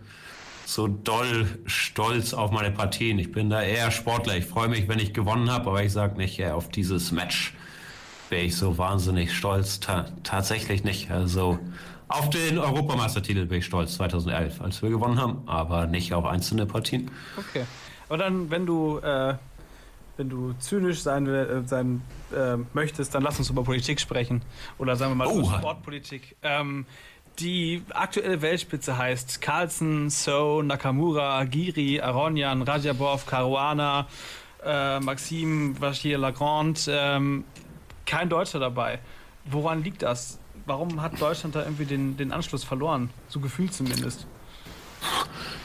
[0.66, 3.18] so doll stolz auf meine Partien.
[3.18, 4.36] Ich bin da eher Sportler.
[4.36, 7.54] Ich freue mich, wenn ich gewonnen habe, aber ich sage nicht, ja, auf dieses Match
[8.30, 9.80] wäre ich so wahnsinnig stolz.
[9.80, 11.10] Ta tatsächlich nicht.
[11.10, 11.58] Also
[12.08, 16.66] auf den Europameistertitel bin ich stolz 2011, als wir gewonnen haben, aber nicht auf einzelne
[16.66, 17.10] Partien.
[17.36, 17.64] Okay.
[18.08, 19.34] Aber dann, wenn du, äh,
[20.16, 22.02] wenn du zynisch sein, äh, sein
[22.34, 24.42] äh, möchtest, dann lass uns über Politik sprechen.
[24.78, 25.40] Oder sagen wir mal Oh.
[25.40, 26.36] über Sportpolitik.
[26.42, 26.86] Ähm,
[27.40, 34.06] die aktuelle Weltspitze heißt Carlsen, So, Nakamura, Giri, Aronian, Rajabov, Caruana,
[34.64, 36.80] äh, Maxime Vachier-Lagrande.
[36.88, 37.44] Ähm,
[38.06, 39.00] kein Deutscher dabei.
[39.46, 40.38] Woran liegt das?
[40.66, 43.10] Warum hat Deutschland da irgendwie den, den Anschluss verloren?
[43.28, 44.26] So gefühlt zumindest.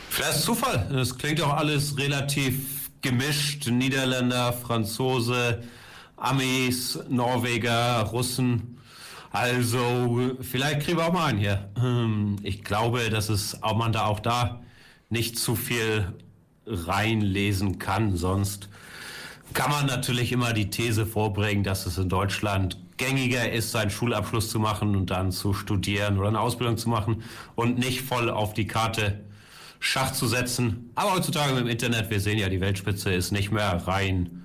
[0.10, 0.88] Vielleicht ist es Zufall.
[0.92, 3.68] Das klingt auch alles relativ gemischt.
[3.70, 5.64] Niederländer, Franzose,
[6.18, 8.78] Amis, Norweger, Russen.
[9.32, 11.70] Also, vielleicht kriegen wir auch mal einen hier.
[11.78, 14.62] Ähm, Ich glaube, dass es auch man da auch da
[15.10, 16.14] nicht zu viel
[16.66, 18.18] reinlesen kann.
[18.18, 18.70] Sonst
[19.54, 24.50] kann man natürlich immer die These vorbringen, dass es in Deutschland gängiger ist, seinen Schulabschluss
[24.50, 27.24] zu machen und dann zu studieren oder eine Ausbildung zu machen
[27.56, 29.22] und nicht voll auf die Karte
[29.80, 30.92] Schach zu setzen.
[30.94, 34.44] Aber heutzutage im Internet, wir sehen ja, die Weltspitze ist nicht mehr rein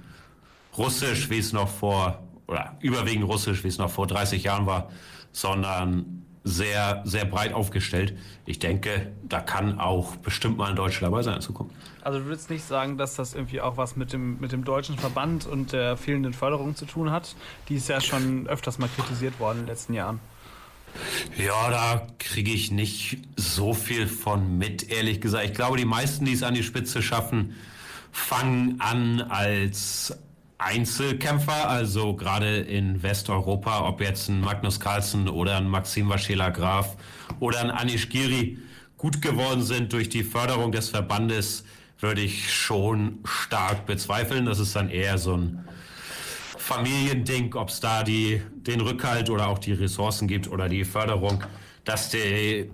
[0.79, 4.91] russisch, wie es noch vor, oder überwiegend russisch, wie es noch vor 30 Jahren war,
[5.33, 8.17] sondern sehr, sehr breit aufgestellt.
[8.45, 11.75] Ich denke, da kann auch bestimmt mal ein Deutscher dabei sein in Zukunft.
[12.03, 14.99] Also du würdest nicht sagen, dass das irgendwie auch was mit dem, mit dem deutschen
[14.99, 17.35] Verband und der fehlenden Förderung zu tun hat?
[17.71, 20.21] Die ist ja schon öfters mal kritisiert worden in den letzten Jahren.
[21.37, 25.47] Ja, da kriege ich nicht so viel von mit, ehrlich gesagt.
[25.47, 27.55] Ich glaube, die meisten, die es an die Spitze schaffen,
[28.13, 30.17] fangen an als
[30.65, 36.97] Einzelkämpfer, also gerade in Westeuropa, ob jetzt ein Magnus Carlsen oder ein Maxim Vaschela Graf
[37.39, 38.59] oder ein Anish Giri
[38.97, 41.65] gut geworden sind durch die Förderung des Verbandes,
[42.01, 44.47] würde ich schon stark bezweifeln.
[44.47, 45.69] Das ist dann eher so ein
[46.57, 51.45] Familiending, ob es da die, den Rückhalt oder auch die Ressourcen gibt oder die Förderung,
[51.85, 52.71] dass die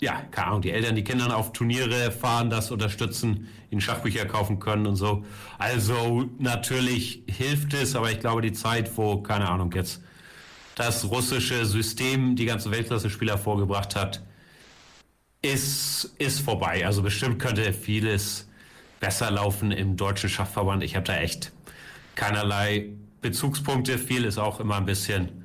[0.00, 4.58] ja, keine Ahnung, die Eltern, die Kinder auf Turniere fahren, das unterstützen, ihnen Schachbücher kaufen
[4.58, 5.24] können und so.
[5.58, 10.02] Also natürlich hilft es, aber ich glaube, die Zeit, wo, keine Ahnung, jetzt
[10.74, 14.22] das russische System die ganze Weltklasse-Spieler vorgebracht hat,
[15.42, 16.86] ist, ist vorbei.
[16.86, 18.48] Also bestimmt könnte vieles
[19.00, 20.82] besser laufen im deutschen Schachverband.
[20.82, 21.52] Ich habe da echt
[22.14, 22.88] keinerlei
[23.20, 23.98] Bezugspunkte.
[23.98, 25.39] Viel ist auch immer ein bisschen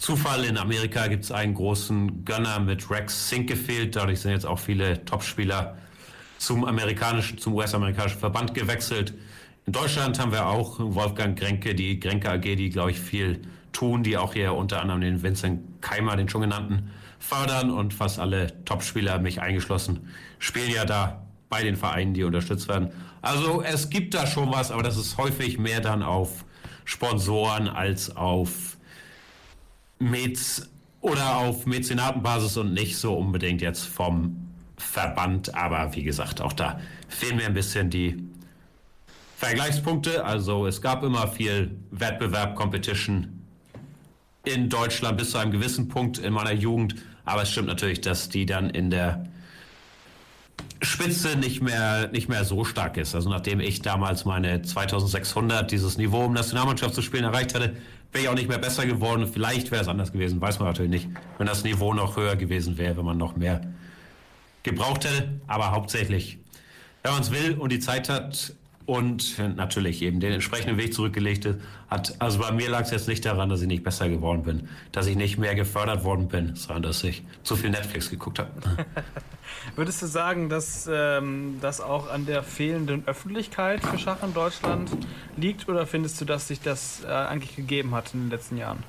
[0.00, 0.46] Zufall.
[0.46, 3.96] In Amerika gibt es einen großen Gönner mit Rex Sinkefield.
[3.96, 5.76] Dadurch sind jetzt auch viele Topspieler
[6.38, 9.12] zum amerikanischen, zum US-amerikanischen Verband gewechselt.
[9.66, 14.02] In Deutschland haben wir auch Wolfgang Grenke, die Grenke AG, die, glaube ich, viel tun,
[14.02, 18.64] die auch hier unter anderem den Vincent Keimer, den schon genannten, fördern und fast alle
[18.64, 20.08] Topspieler, mich eingeschlossen,
[20.38, 22.90] spielen ja da bei den Vereinen, die unterstützt werden.
[23.20, 26.46] Also es gibt da schon was, aber das ist häufig mehr dann auf
[26.86, 28.78] Sponsoren als auf
[30.00, 30.68] Mez
[31.00, 35.54] oder auf Mäzenatenbasis und nicht so unbedingt jetzt vom Verband.
[35.54, 38.24] Aber wie gesagt, auch da fehlen mir ein bisschen die
[39.36, 40.24] Vergleichspunkte.
[40.24, 43.40] Also es gab immer viel Wettbewerb, Competition
[44.44, 46.96] in Deutschland bis zu einem gewissen Punkt in meiner Jugend.
[47.24, 49.24] Aber es stimmt natürlich, dass die dann in der
[50.82, 53.14] Spitze nicht mehr, nicht mehr so stark ist.
[53.14, 57.76] Also nachdem ich damals meine 2600 dieses Niveau, um Nationalmannschaft zu spielen, erreicht hatte,
[58.12, 59.26] wäre ich auch nicht mehr besser geworden.
[59.26, 62.78] Vielleicht wäre es anders gewesen, weiß man natürlich nicht, wenn das Niveau noch höher gewesen
[62.78, 63.60] wäre, wenn man noch mehr
[64.62, 65.40] gebraucht hätte.
[65.46, 66.38] Aber hauptsächlich,
[67.02, 68.54] wenn man es will und die Zeit hat,
[68.86, 71.46] und natürlich eben den entsprechenden Weg zurückgelegt
[71.88, 72.14] hat.
[72.18, 75.06] Also bei mir lag es jetzt nicht daran, dass ich nicht besser geworden bin, dass
[75.06, 78.50] ich nicht mehr gefördert worden bin, sondern dass ich zu viel Netflix geguckt habe.
[79.76, 84.90] Würdest du sagen, dass ähm, das auch an der fehlenden Öffentlichkeit für Schach in Deutschland
[85.36, 88.82] liegt oder findest du, dass sich das äh, eigentlich gegeben hat in den letzten Jahren?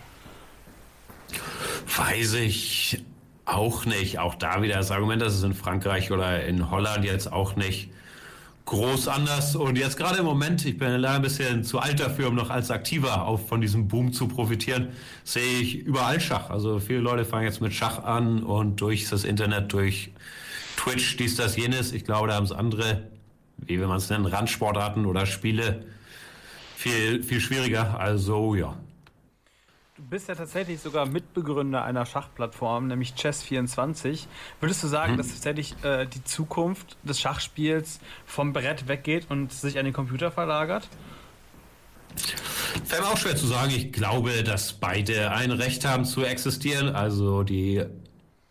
[1.98, 3.04] Weiß ich
[3.46, 4.20] auch nicht.
[4.20, 7.90] Auch da wieder das Argument, dass es in Frankreich oder in Holland jetzt auch nicht
[8.72, 9.58] groß anders.
[9.58, 12.50] Und jetzt gerade im Moment, ich bin leider ein bisschen zu alt dafür, um noch
[12.50, 14.88] als Aktiver auf, von diesem Boom zu profitieren,
[15.26, 16.50] sehe ich überall Schach.
[16.50, 20.12] Also viele Leute fangen jetzt mit Schach an und durch das Internet, durch
[20.78, 21.92] Twitch, dies, das, jenes.
[21.92, 23.02] Ich glaube, da haben es andere,
[23.58, 25.84] wie will man es nennen, Randsportarten oder Spiele
[26.78, 28.00] viel, viel schwieriger.
[28.00, 28.78] Also ja,
[30.10, 34.26] bist ja tatsächlich sogar Mitbegründer einer Schachplattform, nämlich Chess24.
[34.60, 35.18] Würdest du sagen, hm.
[35.18, 40.32] dass tatsächlich äh, die Zukunft des Schachspiels vom Brett weggeht und sich an den Computer
[40.32, 40.88] verlagert?
[42.86, 43.72] Fällt mir auch schwer zu sagen.
[43.72, 46.90] Ich glaube, dass beide ein Recht haben zu existieren.
[46.90, 47.84] Also die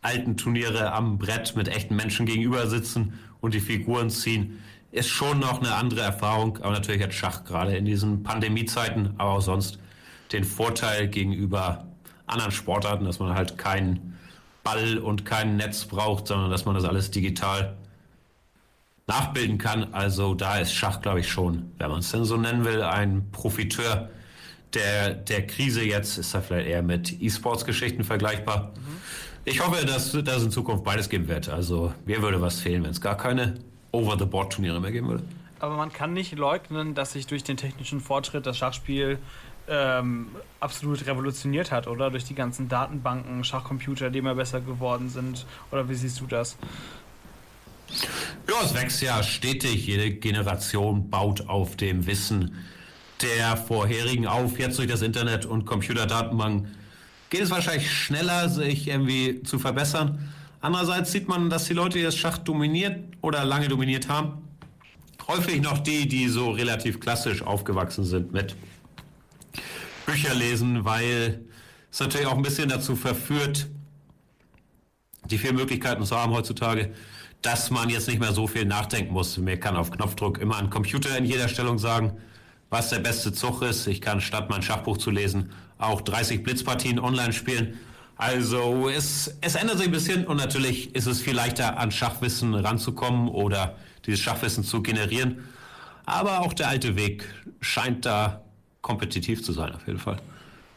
[0.02, 5.38] alten Turniere am Brett mit echten Menschen gegenüber sitzen und die Figuren ziehen, ist schon
[5.38, 6.58] noch eine andere Erfahrung.
[6.58, 9.78] Aber natürlich hat Schach gerade in diesen Pandemiezeiten, aber auch sonst
[10.32, 11.86] den Vorteil gegenüber
[12.26, 14.18] anderen Sportarten, dass man halt keinen
[14.62, 17.76] Ball und kein Netz braucht, sondern dass man das alles digital
[19.06, 19.92] nachbilden kann.
[19.92, 23.30] Also da ist Schach, glaube ich, schon, wenn man es denn so nennen will, ein
[23.32, 24.08] Profiteur
[24.74, 26.18] der, der Krise jetzt.
[26.18, 28.72] Ist da vielleicht eher mit E-Sports-Geschichten vergleichbar.
[28.76, 28.96] Mhm.
[29.44, 31.48] Ich hoffe, dass das in Zukunft beides geben wird.
[31.48, 33.54] Also mir würde was fehlen, wenn es gar keine
[33.92, 35.24] Over-the-Board-Turniere mehr geben würde.
[35.58, 39.18] Aber man kann nicht leugnen, dass sich durch den technischen Fortschritt das Schachspiel
[39.70, 40.26] ähm,
[40.58, 42.10] absolut revolutioniert hat, oder?
[42.10, 45.46] Durch die ganzen Datenbanken, Schachcomputer, die immer besser geworden sind.
[45.70, 46.56] Oder wie siehst du das?
[48.48, 49.86] Ja, es wächst ja stetig.
[49.86, 52.56] Jede Generation baut auf dem Wissen
[53.22, 54.58] der vorherigen auf.
[54.58, 56.74] Jetzt durch das Internet und Computerdatenbanken
[57.28, 60.32] geht es wahrscheinlich schneller, sich irgendwie zu verbessern.
[60.60, 64.42] Andererseits sieht man, dass die Leute, die das Schach dominiert oder lange dominiert haben,
[65.28, 68.56] häufig noch die, die so relativ klassisch aufgewachsen sind mit
[70.10, 71.44] Bücher lesen, weil
[71.90, 73.68] es natürlich auch ein bisschen dazu verführt,
[75.26, 76.92] die vielen Möglichkeiten zu haben heutzutage,
[77.42, 79.38] dass man jetzt nicht mehr so viel nachdenken muss.
[79.38, 82.18] Mir kann auf Knopfdruck immer ein Computer in jeder Stellung sagen,
[82.70, 83.86] was der beste Zug ist.
[83.86, 87.78] Ich kann statt mein Schachbuch zu lesen auch 30 Blitzpartien online spielen.
[88.16, 92.54] Also es, es ändert sich ein bisschen und natürlich ist es viel leichter an Schachwissen
[92.54, 95.48] ranzukommen oder dieses Schachwissen zu generieren.
[96.04, 97.24] Aber auch der alte Weg
[97.60, 98.42] scheint da
[98.82, 100.16] kompetitiv zu sein, auf jeden Fall.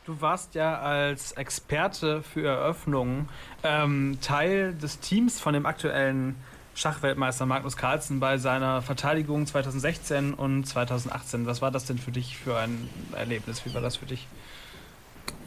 [0.05, 3.29] Du warst ja als Experte für Eröffnungen
[3.63, 6.35] ähm, Teil des Teams von dem aktuellen
[6.75, 11.45] Schachweltmeister Magnus Carlsen bei seiner Verteidigung 2016 und 2018.
[11.45, 13.65] Was war das denn für dich für ein Erlebnis?
[13.65, 14.27] Wie war das für dich?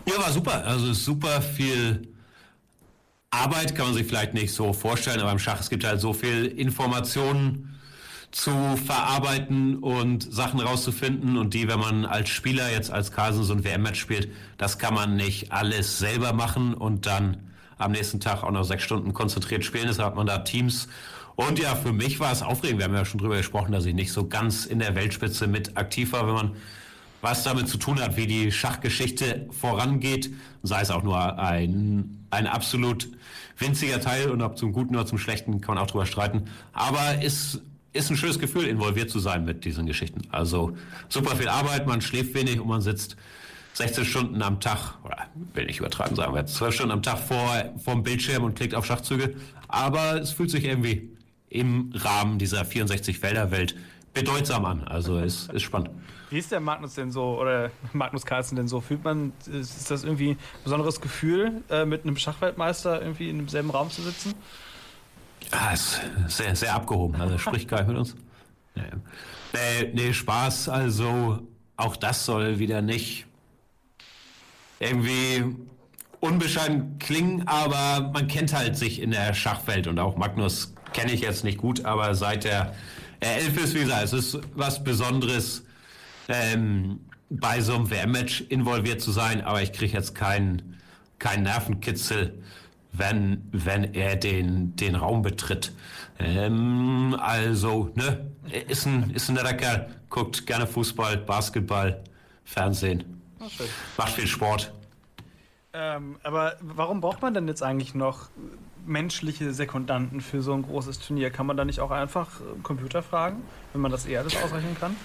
[0.06, 0.64] Ja, war super.
[0.64, 2.08] Also super viel
[3.30, 6.12] Arbeit kann man sich vielleicht nicht so vorstellen, aber im Schach es gibt halt so
[6.12, 7.75] viel Informationen
[8.30, 13.54] zu verarbeiten und Sachen rauszufinden und die, wenn man als Spieler jetzt als Carlsen so
[13.54, 17.38] ein WM-Match spielt, das kann man nicht alles selber machen und dann
[17.78, 19.86] am nächsten Tag auch noch sechs Stunden konzentriert spielen.
[19.86, 20.88] Deshalb hat man da Teams.
[21.34, 22.78] Und ja, für mich war es aufregend.
[22.78, 25.76] Wir haben ja schon drüber gesprochen, dass ich nicht so ganz in der Weltspitze mit
[25.76, 26.52] aktiv war, wenn man
[27.20, 30.30] was damit zu tun hat, wie die Schachgeschichte vorangeht,
[30.62, 33.08] sei es auch nur ein, ein absolut
[33.58, 36.44] winziger Teil und ob zum Guten oder zum Schlechten kann man auch drüber streiten.
[36.72, 37.62] Aber ist,
[37.96, 40.22] ist ein schönes Gefühl, involviert zu sein mit diesen Geschichten.
[40.30, 40.76] Also
[41.09, 43.16] super viel Arbeit, man schläft wenig und man sitzt
[43.74, 47.18] 16 Stunden am Tag, oder will nicht übertreiben, sagen wir jetzt 12 Stunden am Tag
[47.18, 49.37] vor, vor dem Bildschirm und klickt auf Schachzüge.
[49.68, 51.11] Aber es fühlt sich irgendwie
[51.50, 53.76] im Rahmen dieser 64 Felder Welt
[54.14, 54.85] bedeutsam an.
[54.85, 55.90] Also es ist spannend.
[56.30, 58.80] Wie ist der Magnus denn so, oder Magnus Carlsen denn so?
[58.80, 63.70] Fühlt man, ist das irgendwie ein besonderes Gefühl, äh, mit einem Schachweltmeister irgendwie in demselben
[63.70, 64.35] Raum zu sitzen?
[65.52, 67.20] Ja, ist sehr, sehr abgehoben.
[67.20, 68.14] Also spricht gar nicht mit uns.
[68.78, 68.82] Nee.
[69.54, 71.38] Nee, nee, Spaß, also
[71.78, 73.24] auch das soll wieder nicht
[74.80, 75.56] irgendwie
[76.20, 81.22] unbescheiden klingen, aber man kennt halt sich in der Schachwelt und auch Magnus kenne ich
[81.22, 82.74] jetzt nicht gut, aber seit der
[83.20, 85.64] er elf ist, wie gesagt, es ist was Besonderes,
[86.28, 90.78] ähm, bei so einem WM-Match involviert zu sein, aber ich kriege jetzt keinen
[91.18, 92.42] kein Nervenkitzel,
[92.98, 95.72] wenn, wenn er den, den Raum betritt.
[96.18, 98.26] Ähm, also, ne,
[98.68, 102.02] ist ein, ist ein netter Kerl, guckt gerne Fußball, Basketball,
[102.44, 103.22] Fernsehen,
[103.96, 104.72] macht viel Sport.
[105.72, 108.30] Ähm, aber warum braucht man denn jetzt eigentlich noch
[108.87, 111.30] menschliche Sekundanten für so ein großes Turnier?
[111.30, 114.96] Kann man da nicht auch einfach Computer fragen, wenn man das eh alles ausrechnen kann?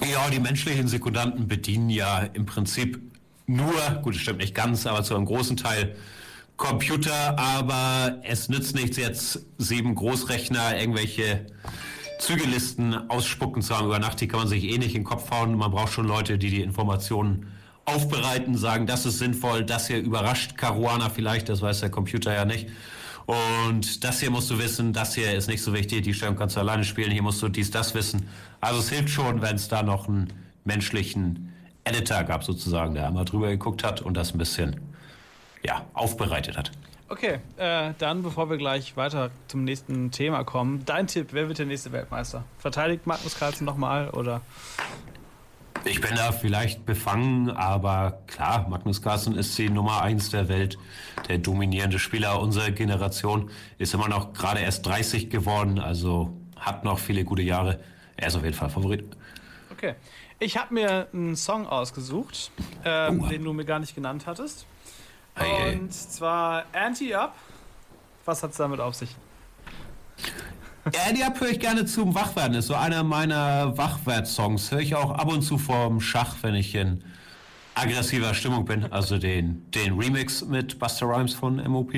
[0.00, 3.00] Ja, die menschlichen Sekundanten bedienen ja im Prinzip
[3.46, 5.94] nur, gut, das stimmt nicht ganz, aber zu einem großen Teil
[6.56, 11.46] Computer, aber es nützt nichts jetzt sieben Großrechner irgendwelche
[12.18, 15.30] Zügelisten ausspucken zu haben über Nacht, die kann man sich eh nicht in den Kopf
[15.30, 15.56] hauen.
[15.56, 17.52] Man braucht schon Leute, die die Informationen
[17.84, 22.44] aufbereiten, sagen, das ist sinnvoll, das hier überrascht Caruana vielleicht, das weiß der Computer ja
[22.44, 22.68] nicht.
[23.26, 26.56] Und das hier musst du wissen, das hier ist nicht so wichtig, die Stellung kannst
[26.56, 28.28] du alleine spielen, hier musst du dies, das wissen.
[28.60, 30.32] Also es hilft schon, wenn es da noch einen
[30.64, 31.52] menschlichen
[31.84, 34.76] Editor gab sozusagen, der einmal drüber geguckt hat und das ein bisschen
[35.66, 36.70] ja, aufbereitet hat.
[37.08, 41.58] Okay, äh, dann bevor wir gleich weiter zum nächsten Thema kommen, dein Tipp, wer wird
[41.58, 42.44] der nächste Weltmeister?
[42.58, 44.40] Verteidigt Magnus Carlsen nochmal oder
[45.84, 50.78] ich bin da vielleicht befangen, aber klar, Magnus Carlsen ist die Nummer eins der Welt,
[51.28, 56.98] der dominierende Spieler unserer Generation, ist immer noch gerade erst 30 geworden, also hat noch
[56.98, 57.78] viele gute Jahre.
[58.16, 59.04] Er ist auf jeden Fall Favorit.
[59.70, 59.94] Okay.
[60.40, 62.50] Ich habe mir einen Song ausgesucht,
[62.84, 64.66] ähm, den du mir gar nicht genannt hattest.
[65.36, 67.34] Hey, Und zwar Anti-Up.
[68.24, 69.14] Was hat es damit auf sich?
[70.86, 72.56] Die höre ich gerne zum Wachwerden.
[72.56, 74.70] Ist so einer meiner Wachwert-Songs.
[74.70, 77.02] Höre ich auch ab und zu vorm Schach, wenn ich in
[77.74, 78.90] aggressiver Stimmung bin.
[78.92, 81.92] Also den, den Remix mit Buster Rhymes von MOP.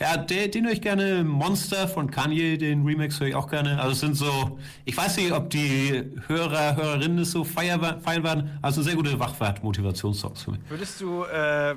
[0.00, 1.22] Ja, den, den höre ich gerne.
[1.24, 3.78] Monster von Kanye, den Remix höre ich auch gerne.
[3.80, 8.24] Also es sind so, ich weiß nicht, ob die Hörer, Hörerinnen es so feiern, feiern
[8.24, 8.58] werden.
[8.62, 10.60] Also sehr gute Wachwert-Motivationssongs für mich.
[10.68, 11.74] Würdest du, äh,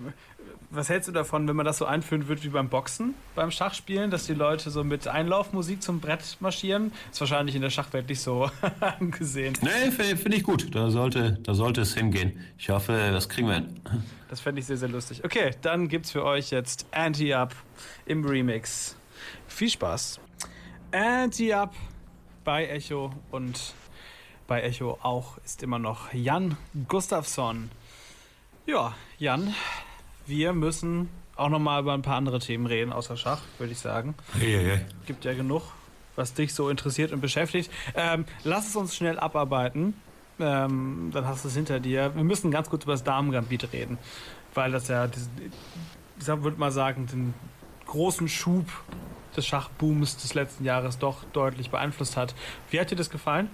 [0.75, 4.11] was hältst du davon, wenn man das so einführen wird wie beim Boxen, beim Schachspielen,
[4.11, 6.91] dass die Leute so mit Einlaufmusik zum Brett marschieren?
[7.11, 9.57] Ist wahrscheinlich in der Schachwelt nicht so angesehen.
[9.61, 10.73] Nee, finde find ich gut.
[10.73, 12.39] Da sollte, da sollte es hingehen.
[12.57, 13.81] Ich hoffe, das kriegen wir hin.
[14.29, 15.23] Das fände ich sehr, sehr lustig.
[15.23, 17.55] Okay, dann gibt's für euch jetzt Anti-Up
[18.05, 18.95] im Remix.
[19.47, 20.19] Viel Spaß.
[20.91, 21.73] Anti-Up
[22.43, 23.73] bei Echo und
[24.47, 26.57] bei Echo auch ist immer noch Jan
[26.87, 27.71] Gustafsson.
[28.67, 29.53] Ja, Jan,
[30.25, 34.15] wir müssen auch nochmal über ein paar andere Themen reden, außer Schach, würde ich sagen.
[34.39, 34.85] Hey, hey, hey.
[35.05, 35.63] Gibt ja genug,
[36.15, 37.69] was dich so interessiert und beschäftigt.
[37.95, 39.93] Ähm, lass es uns schnell abarbeiten.
[40.39, 42.13] Ähm, dann hast du es hinter dir.
[42.15, 43.97] Wir müssen ganz kurz über das Damengambit reden,
[44.53, 47.33] weil das ja, ich würde mal sagen, den
[47.85, 48.65] großen Schub
[49.35, 52.35] des Schachbooms des letzten Jahres doch deutlich beeinflusst hat.
[52.69, 53.49] Wie hat dir das gefallen?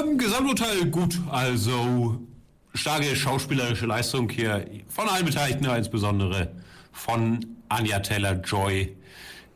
[0.00, 1.20] Ähm, Gesamturteil gut.
[1.30, 2.20] Also
[2.74, 6.52] starke schauspielerische Leistung hier von allen Beteiligten, insbesondere
[6.92, 8.96] von Anja Taylor-Joy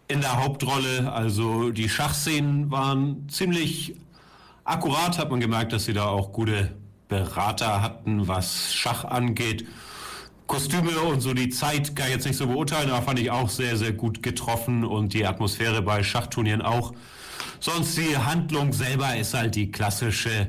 [0.07, 1.13] in der Hauptrolle.
[1.13, 3.97] Also die Schachszenen waren ziemlich
[4.65, 6.77] akkurat, hat man gemerkt, dass sie da auch gute
[7.09, 9.67] Berater hatten, was Schach angeht.
[10.47, 13.51] Kostüme und so die Zeit kann ich jetzt nicht so beurteilen, aber fand ich auch
[13.51, 16.93] sehr, sehr gut getroffen und die Atmosphäre bei Schachturnieren auch.
[17.61, 20.49] Sonst die Handlung selber ist halt die klassische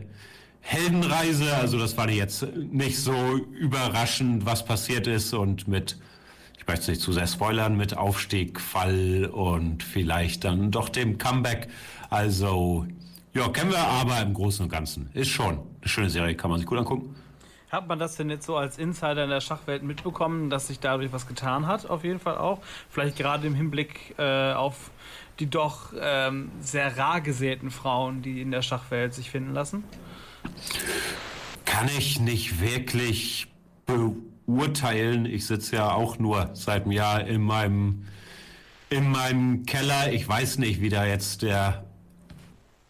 [0.61, 1.55] Heldenreise.
[1.55, 5.97] Also das war jetzt nicht so überraschend, was passiert ist und mit,
[6.57, 11.17] ich möchte es nicht zu sehr spoilern, mit Aufstieg, Fall und vielleicht dann doch dem
[11.17, 11.67] Comeback.
[12.09, 12.85] Also
[13.33, 15.09] ja, kennen wir aber im Großen und Ganzen.
[15.13, 17.15] Ist schon eine schöne Serie, kann man sich gut angucken.
[17.71, 21.13] Hat man das denn jetzt so als Insider in der Schachwelt mitbekommen, dass sich dadurch
[21.13, 21.87] was getan hat?
[21.87, 22.59] Auf jeden Fall auch.
[22.89, 24.89] Vielleicht gerade im Hinblick äh, auf
[25.39, 29.83] die doch ähm, sehr rar gesäten Frauen, die in der Schachwelt sich finden lassen?
[31.65, 33.47] Kann ich nicht wirklich
[33.85, 35.25] beurteilen.
[35.25, 38.05] Ich sitze ja auch nur seit einem Jahr in meinem,
[38.89, 40.11] in meinem Keller.
[40.11, 41.83] Ich weiß nicht, wie da jetzt der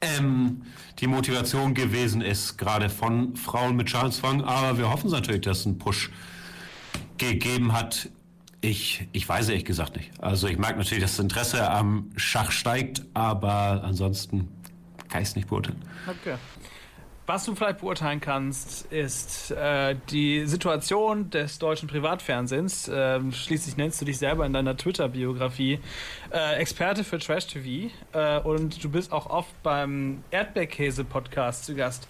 [0.02, 0.62] ähm,
[1.00, 4.43] die Motivation gewesen ist, gerade von Frauen mit Schadensfang.
[4.43, 6.10] Aber wir hoffen natürlich, dass es einen Push
[7.18, 8.10] gegeben hat.
[8.62, 10.12] Ich, ich weiß ehrlich gesagt nicht.
[10.22, 14.50] Also ich mag natürlich, dass das Interesse am Schach steigt, aber ansonsten
[15.08, 15.82] kann ich es nicht beurteilen.
[16.08, 16.36] Okay.
[17.30, 22.88] Was du vielleicht beurteilen kannst, ist äh, die Situation des deutschen Privatfernsehens.
[22.88, 25.77] Äh, schließlich nennst du dich selber in deiner Twitter-Biografie
[26.34, 32.07] äh, Experte für Trash TV äh, und du bist auch oft beim Erdbeerkäse-Podcast zu Gast.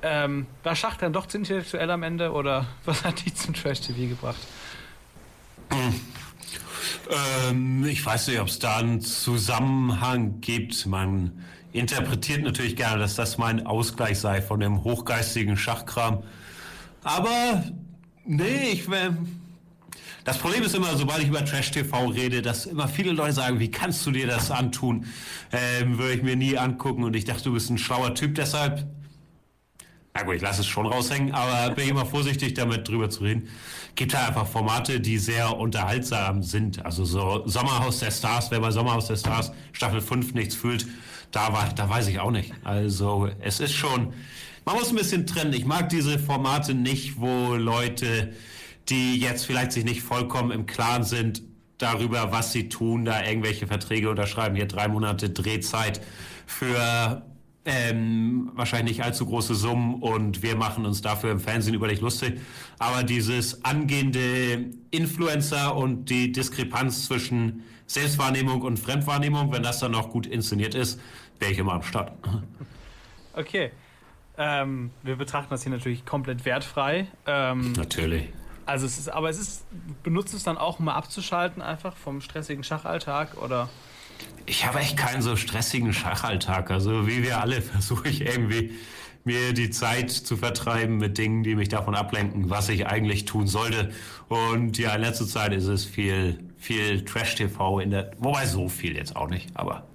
[0.00, 3.80] Ähm, war Schach dann doch zu intellektuell am Ende oder was hat dich zum Trash
[3.80, 4.46] TV gebracht?
[7.50, 10.86] Ähm, ich weiß nicht, ob es da einen Zusammenhang gibt.
[10.86, 11.42] Man
[11.72, 16.22] interpretiert natürlich gerne, dass das mein Ausgleich sei von dem hochgeistigen Schachkram.
[17.02, 17.64] Aber
[18.24, 19.16] nee, ich will.
[20.24, 23.58] Das Problem ist immer, sobald ich über Trash TV rede, dass immer viele Leute sagen,
[23.58, 25.06] wie kannst du dir das antun?
[25.50, 28.86] Ähm, würde ich mir nie angucken und ich dachte, du bist ein schlauer Typ, deshalb.
[30.14, 33.48] Na gut, ich lasse es schon raushängen, aber bin immer vorsichtig, damit drüber zu reden.
[33.94, 36.84] Gibt halt einfach Formate, die sehr unterhaltsam sind.
[36.84, 40.86] Also so Sommerhaus der Stars, wer bei Sommerhaus der Stars Staffel 5 nichts fühlt,
[41.32, 42.52] da, war, da weiß ich auch nicht.
[42.62, 44.12] Also es ist schon,
[44.64, 45.52] man muss ein bisschen trennen.
[45.52, 48.32] Ich mag diese Formate nicht, wo Leute,
[48.88, 51.42] die jetzt vielleicht sich nicht vollkommen im Klaren sind
[51.78, 54.54] darüber, was sie tun, da irgendwelche Verträge unterschreiben.
[54.54, 56.00] Hier drei Monate Drehzeit
[56.46, 57.22] für
[57.64, 62.40] ähm, wahrscheinlich nicht allzu große Summen und wir machen uns dafür im Fernsehen über lustig.
[62.78, 70.10] Aber dieses angehende Influencer und die Diskrepanz zwischen Selbstwahrnehmung und Fremdwahrnehmung, wenn das dann noch
[70.10, 70.98] gut inszeniert ist,
[71.38, 72.12] wäre ich immer am Start.
[73.34, 73.70] Okay.
[74.36, 77.06] Ähm, wir betrachten das hier natürlich komplett wertfrei.
[77.26, 78.28] Ähm, natürlich.
[78.64, 79.64] Also es ist, aber es ist,
[80.02, 83.68] benutzt es dann auch, um mal abzuschalten, einfach vom stressigen Schachalltag oder?
[84.46, 86.70] Ich habe echt keinen so stressigen Schachalltag.
[86.70, 88.72] Also wie wir alle versuche ich irgendwie
[89.24, 93.46] mir die Zeit zu vertreiben mit Dingen, die mich davon ablenken, was ich eigentlich tun
[93.46, 93.92] sollte.
[94.28, 98.96] Und ja, in letzter Zeit ist es viel, viel Trash-TV in der, wobei so viel
[98.96, 99.86] jetzt auch nicht, aber.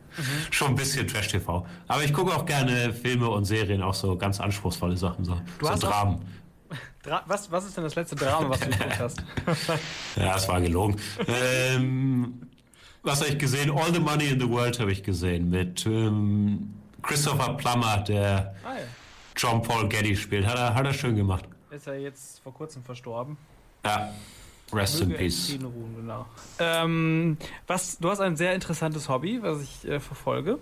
[0.51, 1.65] Schon ein bisschen Trash-TV.
[1.88, 5.65] Aber ich gucke auch gerne Filme und Serien, auch so ganz anspruchsvolle Sachen, so, du
[5.65, 6.26] so hast Dramen.
[7.03, 9.24] Dra was, was ist denn das letzte Drama, was du geguckt hast?
[10.15, 10.99] ja, es war gelogen.
[11.28, 12.41] ähm,
[13.03, 13.72] was habe ich gesehen?
[13.72, 18.74] All the Money in the World habe ich gesehen mit ähm, Christopher Plummer, der ah,
[18.74, 18.84] ja.
[19.38, 20.45] John Paul Getty spielt.
[20.45, 21.45] Hat er, hat er schön gemacht.
[21.70, 23.38] Ist er jetzt vor kurzem verstorben?
[23.86, 24.11] Ja.
[24.74, 25.49] Rest in Peace.
[25.49, 26.26] In Ruhen, genau.
[26.59, 27.38] ähm,
[27.68, 30.59] was, du hast ein sehr interessantes Hobby, was ich äh, verfolge,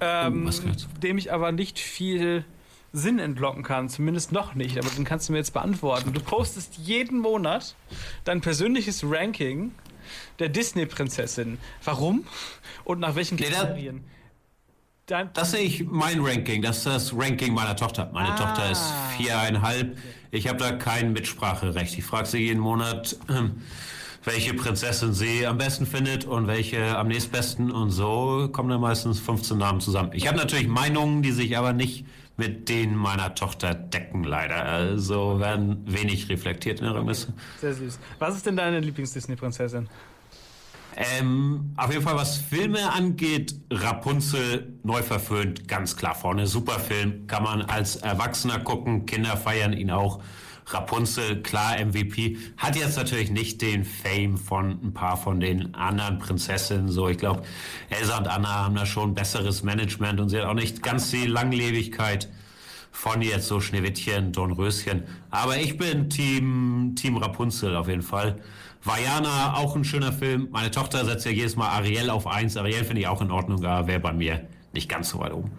[0.00, 2.44] ähm, oh, dem ich aber nicht viel
[2.92, 6.12] Sinn entlocken kann, zumindest noch nicht, aber den kannst du mir jetzt beantworten.
[6.12, 7.74] Du postest jeden Monat
[8.24, 9.72] dein persönliches Ranking
[10.38, 11.58] der Disney-Prinzessin.
[11.84, 12.26] Warum?
[12.84, 14.04] Und nach welchen Kriterien?
[15.06, 16.62] Dein das sehe ich mein Ranking.
[16.62, 18.10] Das ist das Ranking meiner Tochter.
[18.14, 18.36] Meine ah.
[18.36, 18.84] Tochter ist
[19.18, 19.98] viereinhalb.
[20.30, 21.98] Ich habe da kein Mitspracherecht.
[21.98, 23.62] Ich frage sie jeden Monat, ähm,
[24.24, 27.70] welche Prinzessin sie am besten findet und welche am nächstbesten.
[27.70, 30.10] Und so kommen dann meistens 15 Namen zusammen.
[30.14, 32.06] Ich habe natürlich Meinungen, die sich aber nicht
[32.38, 34.64] mit denen meiner Tochter decken, leider.
[34.64, 37.34] Also werden wenig reflektiert in der Rangliste.
[37.60, 37.98] Sehr süß.
[38.18, 39.88] Was ist denn deine Lieblings-Disney-Prinzessin?
[40.96, 46.46] Ähm, auf jeden Fall, was Filme angeht, Rapunzel neu verföhnt, ganz klar vorne.
[46.46, 50.20] Super Film, kann man als Erwachsener gucken, Kinder feiern ihn auch.
[50.66, 56.18] Rapunzel, klar MVP, hat jetzt natürlich nicht den Fame von ein paar von den anderen
[56.18, 56.88] Prinzessinnen.
[56.88, 57.42] So, ich glaube,
[57.90, 61.26] Elsa und Anna haben da schon besseres Management und sie hat auch nicht ganz die
[61.26, 62.28] Langlebigkeit
[62.90, 65.02] von jetzt so Schneewittchen, Dornröschen.
[65.30, 68.40] Aber ich bin Team, Team Rapunzel auf jeden Fall.
[68.84, 70.48] Vajana, auch ein schöner Film.
[70.50, 72.56] Meine Tochter setzt ja jedes Mal Ariel auf eins.
[72.56, 75.50] Ariel finde ich auch in Ordnung, aber wäre bei mir nicht ganz so weit oben.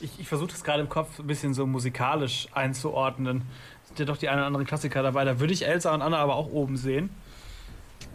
[0.00, 3.42] Ich, ich versuche das gerade im Kopf ein bisschen so musikalisch einzuordnen.
[3.84, 5.24] Sind ja doch die einen oder anderen Klassiker dabei.
[5.24, 7.10] Da würde ich Elsa und Anna aber auch oben sehen.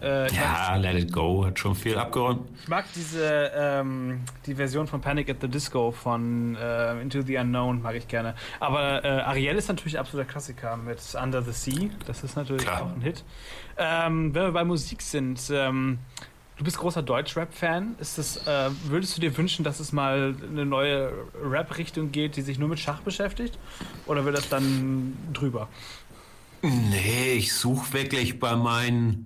[0.02, 2.48] Äh, ja, Let It Go hat schon viel abgeräumt.
[2.62, 7.38] Ich mag diese ähm, die Version von Panic at the Disco von äh, Into the
[7.38, 8.36] Unknown mag ich gerne.
[8.60, 11.90] Aber äh, Ariel ist natürlich absoluter Klassiker mit Under the Sea.
[12.06, 12.84] Das ist natürlich Klar.
[12.84, 13.26] auch ein Hit.
[13.80, 15.98] Ähm, wenn wir bei Musik sind, ähm,
[16.60, 17.96] Du bist großer Deutschrap-Fan.
[18.02, 21.10] Ist das, äh, würdest du dir wünschen, dass es mal eine neue
[21.42, 23.58] Rap-Richtung geht, die sich nur mit Schach beschäftigt?
[24.08, 25.70] Oder wird das dann drüber?
[26.62, 29.26] Nee, ich suche wirklich bei meinen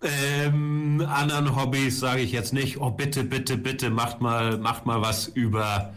[0.00, 5.02] ähm, anderen Hobbys, sage ich jetzt nicht, oh bitte, bitte, bitte, macht mal, macht mal
[5.02, 5.92] was über,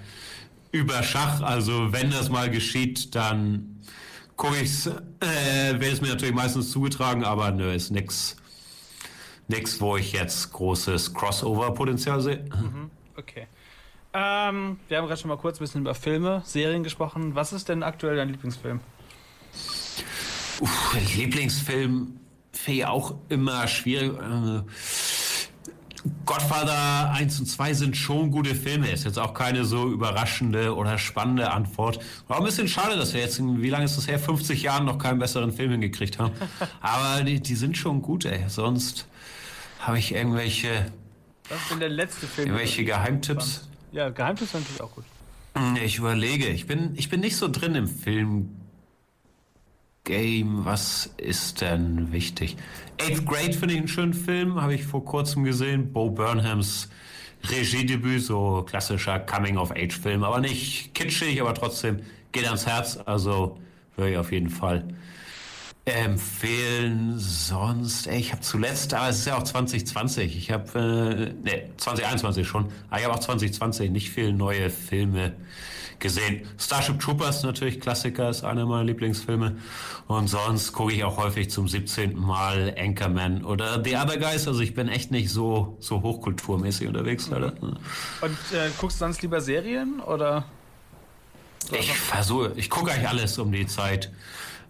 [0.73, 1.41] über Schach.
[1.41, 3.78] Also wenn das mal geschieht, dann
[4.39, 8.37] gucke ich's, äh, werde es mir natürlich meistens zugetragen, aber nö, ist nix
[9.49, 12.45] nichts, wo ich jetzt großes Crossover-Potenzial sehe.
[12.45, 13.47] Mhm, okay.
[14.13, 17.35] Ähm, wir haben gerade schon mal kurz ein bisschen über Filme, Serien gesprochen.
[17.35, 18.79] Was ist denn aktuell dein Lieblingsfilm?
[20.61, 22.19] Uff, Lieblingsfilm
[22.53, 24.13] finde ich auch immer schwierig.
[24.13, 24.61] Äh,
[26.25, 28.89] Godfather 1 und 2 sind schon gute Filme.
[28.89, 31.99] Ist jetzt auch keine so überraschende oder spannende Antwort.
[32.27, 34.97] War ein bisschen schade, dass wir jetzt, wie lange ist das her, 50 Jahren noch
[34.97, 36.33] keinen besseren Film hingekriegt haben.
[36.81, 38.43] Aber die, die sind schon gut, ey.
[38.47, 39.07] Sonst
[39.79, 40.91] habe ich irgendwelche.
[41.49, 42.47] Was ist denn der letzte Film?
[42.49, 43.67] Irgendwelche Geheimtipps?
[43.91, 45.05] Ja, Geheimtipps sind natürlich auch gut.
[45.83, 46.47] Ich überlege.
[46.47, 48.58] Ich bin, ich bin nicht so drin im Film.
[50.09, 52.57] Game, was ist denn wichtig?
[52.99, 55.93] Eighth Grade finde ich einen schönen Film, habe ich vor kurzem gesehen.
[55.93, 56.89] Bo Burnhams
[57.47, 61.99] Regiedebüt, so klassischer Coming-of-Age-Film, aber nicht kitschig, aber trotzdem
[62.31, 62.97] geht ans Herz.
[63.05, 63.59] Also
[63.95, 64.83] würde ich auf jeden Fall
[65.85, 68.07] empfehlen sonst?
[68.07, 70.35] Ey, ich habe zuletzt, aber es ist ja auch 2020.
[70.35, 72.65] Ich habe, äh, ne, 2021 schon.
[72.89, 75.33] Aber ich habe auch 2020 nicht viele neue Filme
[75.99, 76.47] gesehen.
[76.57, 79.57] Starship Troopers natürlich Klassiker, ist einer meiner Lieblingsfilme.
[80.07, 82.17] Und sonst gucke ich auch häufig zum 17.
[82.17, 84.47] Mal Anchorman oder The Other Guys.
[84.47, 87.29] Also ich bin echt nicht so, so hochkulturmäßig unterwegs.
[87.29, 87.43] Mhm.
[88.21, 90.45] Und äh, guckst du sonst lieber Serien oder?
[91.71, 94.11] Ich versuche, ich gucke eigentlich alles um die Zeit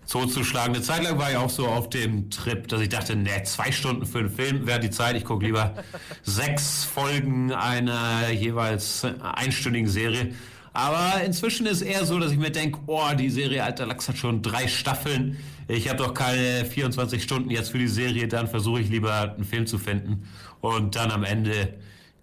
[0.10, 0.76] zuzuschlagen.
[0.76, 3.72] Eine Zeit lang war ich auch so auf dem Trip, dass ich dachte, ne, zwei
[3.72, 5.16] Stunden für einen Film wäre die Zeit.
[5.16, 5.76] Ich gucke lieber
[6.24, 10.34] sechs Folgen einer jeweils einstündigen Serie.
[10.80, 14.18] Aber inzwischen ist eher so, dass ich mir denke, oh, die Serie Alter Lachs hat
[14.18, 15.38] schon drei Staffeln.
[15.68, 18.30] Ich habe doch keine 24 Stunden jetzt für die Serie.
[18.30, 20.26] Dann versuche ich lieber einen Film zu finden.
[20.62, 21.74] Und dann am Ende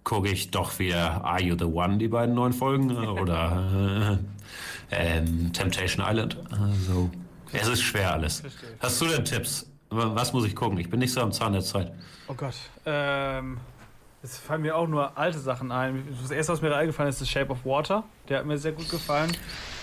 [0.03, 2.89] gucke ich doch wieder Are You the One, die beiden neuen Folgen.
[3.07, 4.19] Oder
[4.91, 6.37] äh, ähm, Temptation Island.
[6.49, 7.11] Also
[7.53, 8.39] es ist schwer alles.
[8.39, 8.69] Verstehe.
[8.79, 9.69] Hast du denn Tipps?
[9.91, 10.79] Was muss ich gucken?
[10.79, 11.91] Ich bin nicht so am Zahn der Zeit.
[12.27, 12.55] Oh Gott.
[12.87, 13.59] Ähm,
[14.27, 16.03] es fallen mir auch nur alte Sachen ein.
[16.21, 18.03] Das erste, was mir da eingefallen ist, ist Shape of Water.
[18.27, 19.31] Der hat mir sehr gut gefallen.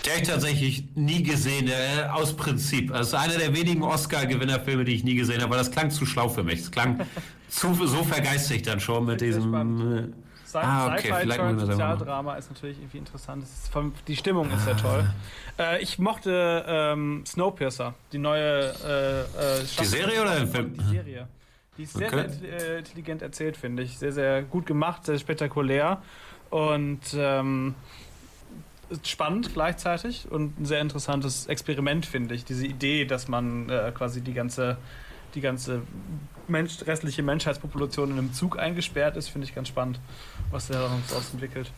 [0.05, 2.91] Der ich tatsächlich nie gesehen, äh, aus Prinzip.
[2.91, 6.05] Das ist einer der wenigen Oscar-Gewinnerfilme, die ich nie gesehen habe, aber das klang zu
[6.05, 6.59] schlau für mich.
[6.59, 7.07] Es klang
[7.47, 10.13] zu, so vergeistigt dann schon mit diesem.
[10.45, 13.43] Sci ah, okay, Sci-Fi Sozialdrama ist natürlich irgendwie interessant.
[13.43, 13.71] Ist
[14.07, 15.09] die Stimmung ist sehr toll.
[15.57, 20.77] Äh, ich mochte ähm, Snowpiercer, die neue äh, äh, Die Serie oder der Film?
[20.77, 21.27] Die Serie.
[21.77, 22.29] Die ist sehr, okay.
[22.29, 23.97] sehr äh, intelligent erzählt, finde ich.
[23.97, 26.01] Sehr, sehr gut gemacht, sehr spektakulär
[26.49, 27.75] und ähm,
[29.03, 32.45] spannend gleichzeitig und ein sehr interessantes Experiment, finde ich.
[32.45, 34.77] Diese Idee, dass man äh, quasi die ganze
[35.35, 35.81] die ganze
[36.47, 39.99] Mensch, restliche Menschheitspopulation in einem Zug eingesperrt ist, finde ich ganz spannend,
[40.51, 41.71] was der daraus entwickelt.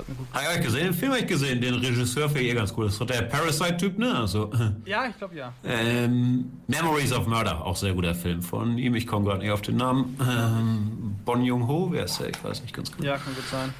[0.00, 0.46] Hat mir gut gefallen.
[0.50, 2.86] Ja, ich gesehen, den Film habe ich gesehen, den Regisseur finde ich eh ganz cool.
[2.86, 4.14] Das ist der Parasite-Typ, ne?
[4.16, 4.50] Also,
[4.84, 5.52] ja, ich glaube ja.
[5.64, 8.94] Ähm, Memories of Murder, auch sehr guter Film von ihm.
[8.94, 10.16] Ich komme gerade nicht auf den Namen.
[10.20, 12.30] Ähm, bon Jung-ho, wer ist der?
[12.30, 13.06] Ich weiß nicht ganz genau.
[13.06, 13.74] Ja, kann gut sein.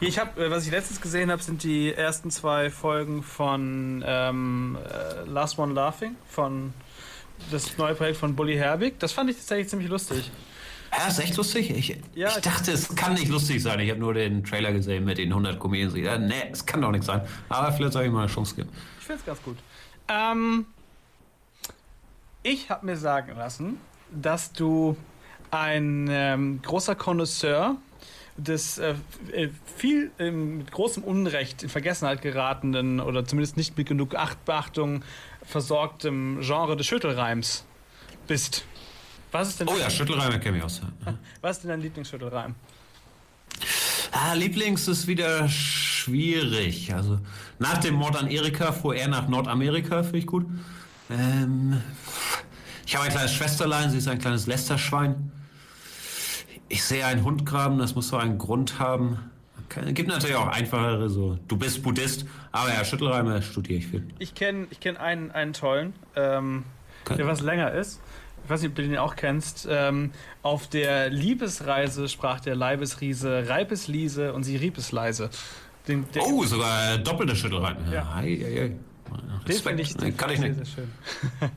[0.00, 4.76] Ich habe, äh, was ich letztens gesehen habe, sind die ersten zwei Folgen von ähm,
[4.76, 6.74] äh, Last One Laughing von
[7.50, 8.98] das neue Projekt von Bully Herbig.
[8.98, 10.30] Das fand ich tatsächlich ziemlich lustig.
[10.96, 11.70] Ja, ist echt lustig.
[11.70, 13.80] Ich, ja, ich dachte, es kann nicht lustig sein.
[13.80, 15.94] Ich habe nur den Trailer gesehen mit den 100 Comedians.
[15.96, 17.22] Ja, nee, es kann doch nicht sein.
[17.48, 18.68] Aber vielleicht soll ich mal eine Chance geben.
[19.00, 19.56] Ich finde es ganz gut.
[20.08, 20.66] Ähm,
[22.42, 23.78] ich habe mir sagen lassen,
[24.10, 24.96] dass du
[25.50, 27.76] ein ähm, großer Connoisseur
[28.36, 28.94] des äh,
[29.32, 35.02] äh viel äh, mit großem Unrecht in Vergessenheit geratenen oder zumindest nicht mit genug Achtbeachtung
[35.44, 37.64] versorgtem Genre des Schüttelreims
[38.26, 38.64] bist.
[39.34, 40.80] Was ist denn oh ja, Schüttelreime kenne ich aus.
[41.40, 42.54] Was ist denn dein Lieblingsschüttelreim?
[44.12, 46.94] Ah, Lieblings ist wieder schwierig.
[46.94, 47.18] Also
[47.58, 50.46] nach dem Mord an Erika fuhr er nach Nordamerika, finde ich gut.
[51.10, 51.82] Ähm,
[52.86, 55.32] ich habe ein kleines Schwesterlein, sie ist ein kleines Lästerschwein.
[56.68, 59.18] Ich sehe einen Hund graben, das muss so einen Grund haben.
[59.84, 64.06] Es gibt natürlich auch einfachere, so du bist Buddhist, aber ja, Schüttelreime studiere ich viel.
[64.20, 66.62] Ich kenne ich kenn einen, einen tollen, ähm,
[67.08, 68.00] der was länger ist.
[68.44, 69.66] Ich weiß nicht, ob du den auch kennst.
[69.70, 75.30] Ähm, auf der Liebesreise sprach der Leibesriese Reibesliese und sie rieb es leise.
[75.88, 77.80] Den, oh, sogar doppelte Schüttelreime.
[77.92, 78.14] Ja.
[78.16, 78.72] Ei, ei, ei.
[79.46, 80.56] Den finde ich, kann ich nicht.
[80.56, 80.90] Sehr, schön.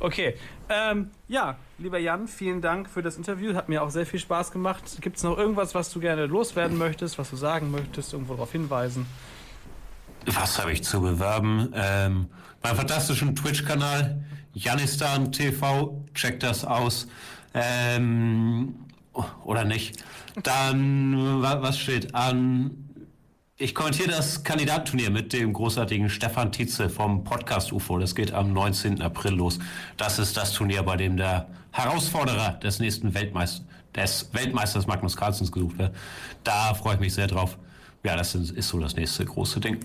[0.00, 0.34] okay.
[0.68, 3.54] Ähm, ja, lieber Jan, vielen Dank für das Interview.
[3.54, 4.82] Hat mir auch sehr viel Spaß gemacht.
[5.00, 8.52] Gibt es noch irgendwas, was du gerne loswerden möchtest, was du sagen möchtest, irgendwo darauf
[8.52, 9.06] hinweisen?
[10.26, 11.72] Was habe ich zu bewerben?
[11.74, 12.28] Ähm,
[12.62, 14.22] mein fantastischen Twitch-Kanal
[14.52, 17.06] Janistan TV, checkt das aus.
[17.54, 18.74] Ähm,
[19.44, 20.02] oder nicht?
[20.42, 22.70] Dann, was steht an?
[23.56, 27.98] Ich kommentiere das Kandidatenturnier mit dem großartigen Stefan Tietze vom Podcast UFO.
[27.98, 29.02] Das geht am 19.
[29.02, 29.58] April los.
[29.96, 35.52] Das ist das Turnier, bei dem der Herausforderer des nächsten Weltmeisters, des Weltmeisters Magnus Carlsens
[35.52, 35.94] gesucht wird.
[36.42, 37.58] Da freue ich mich sehr drauf.
[38.02, 39.80] Ja, das ist so das nächste große Ding.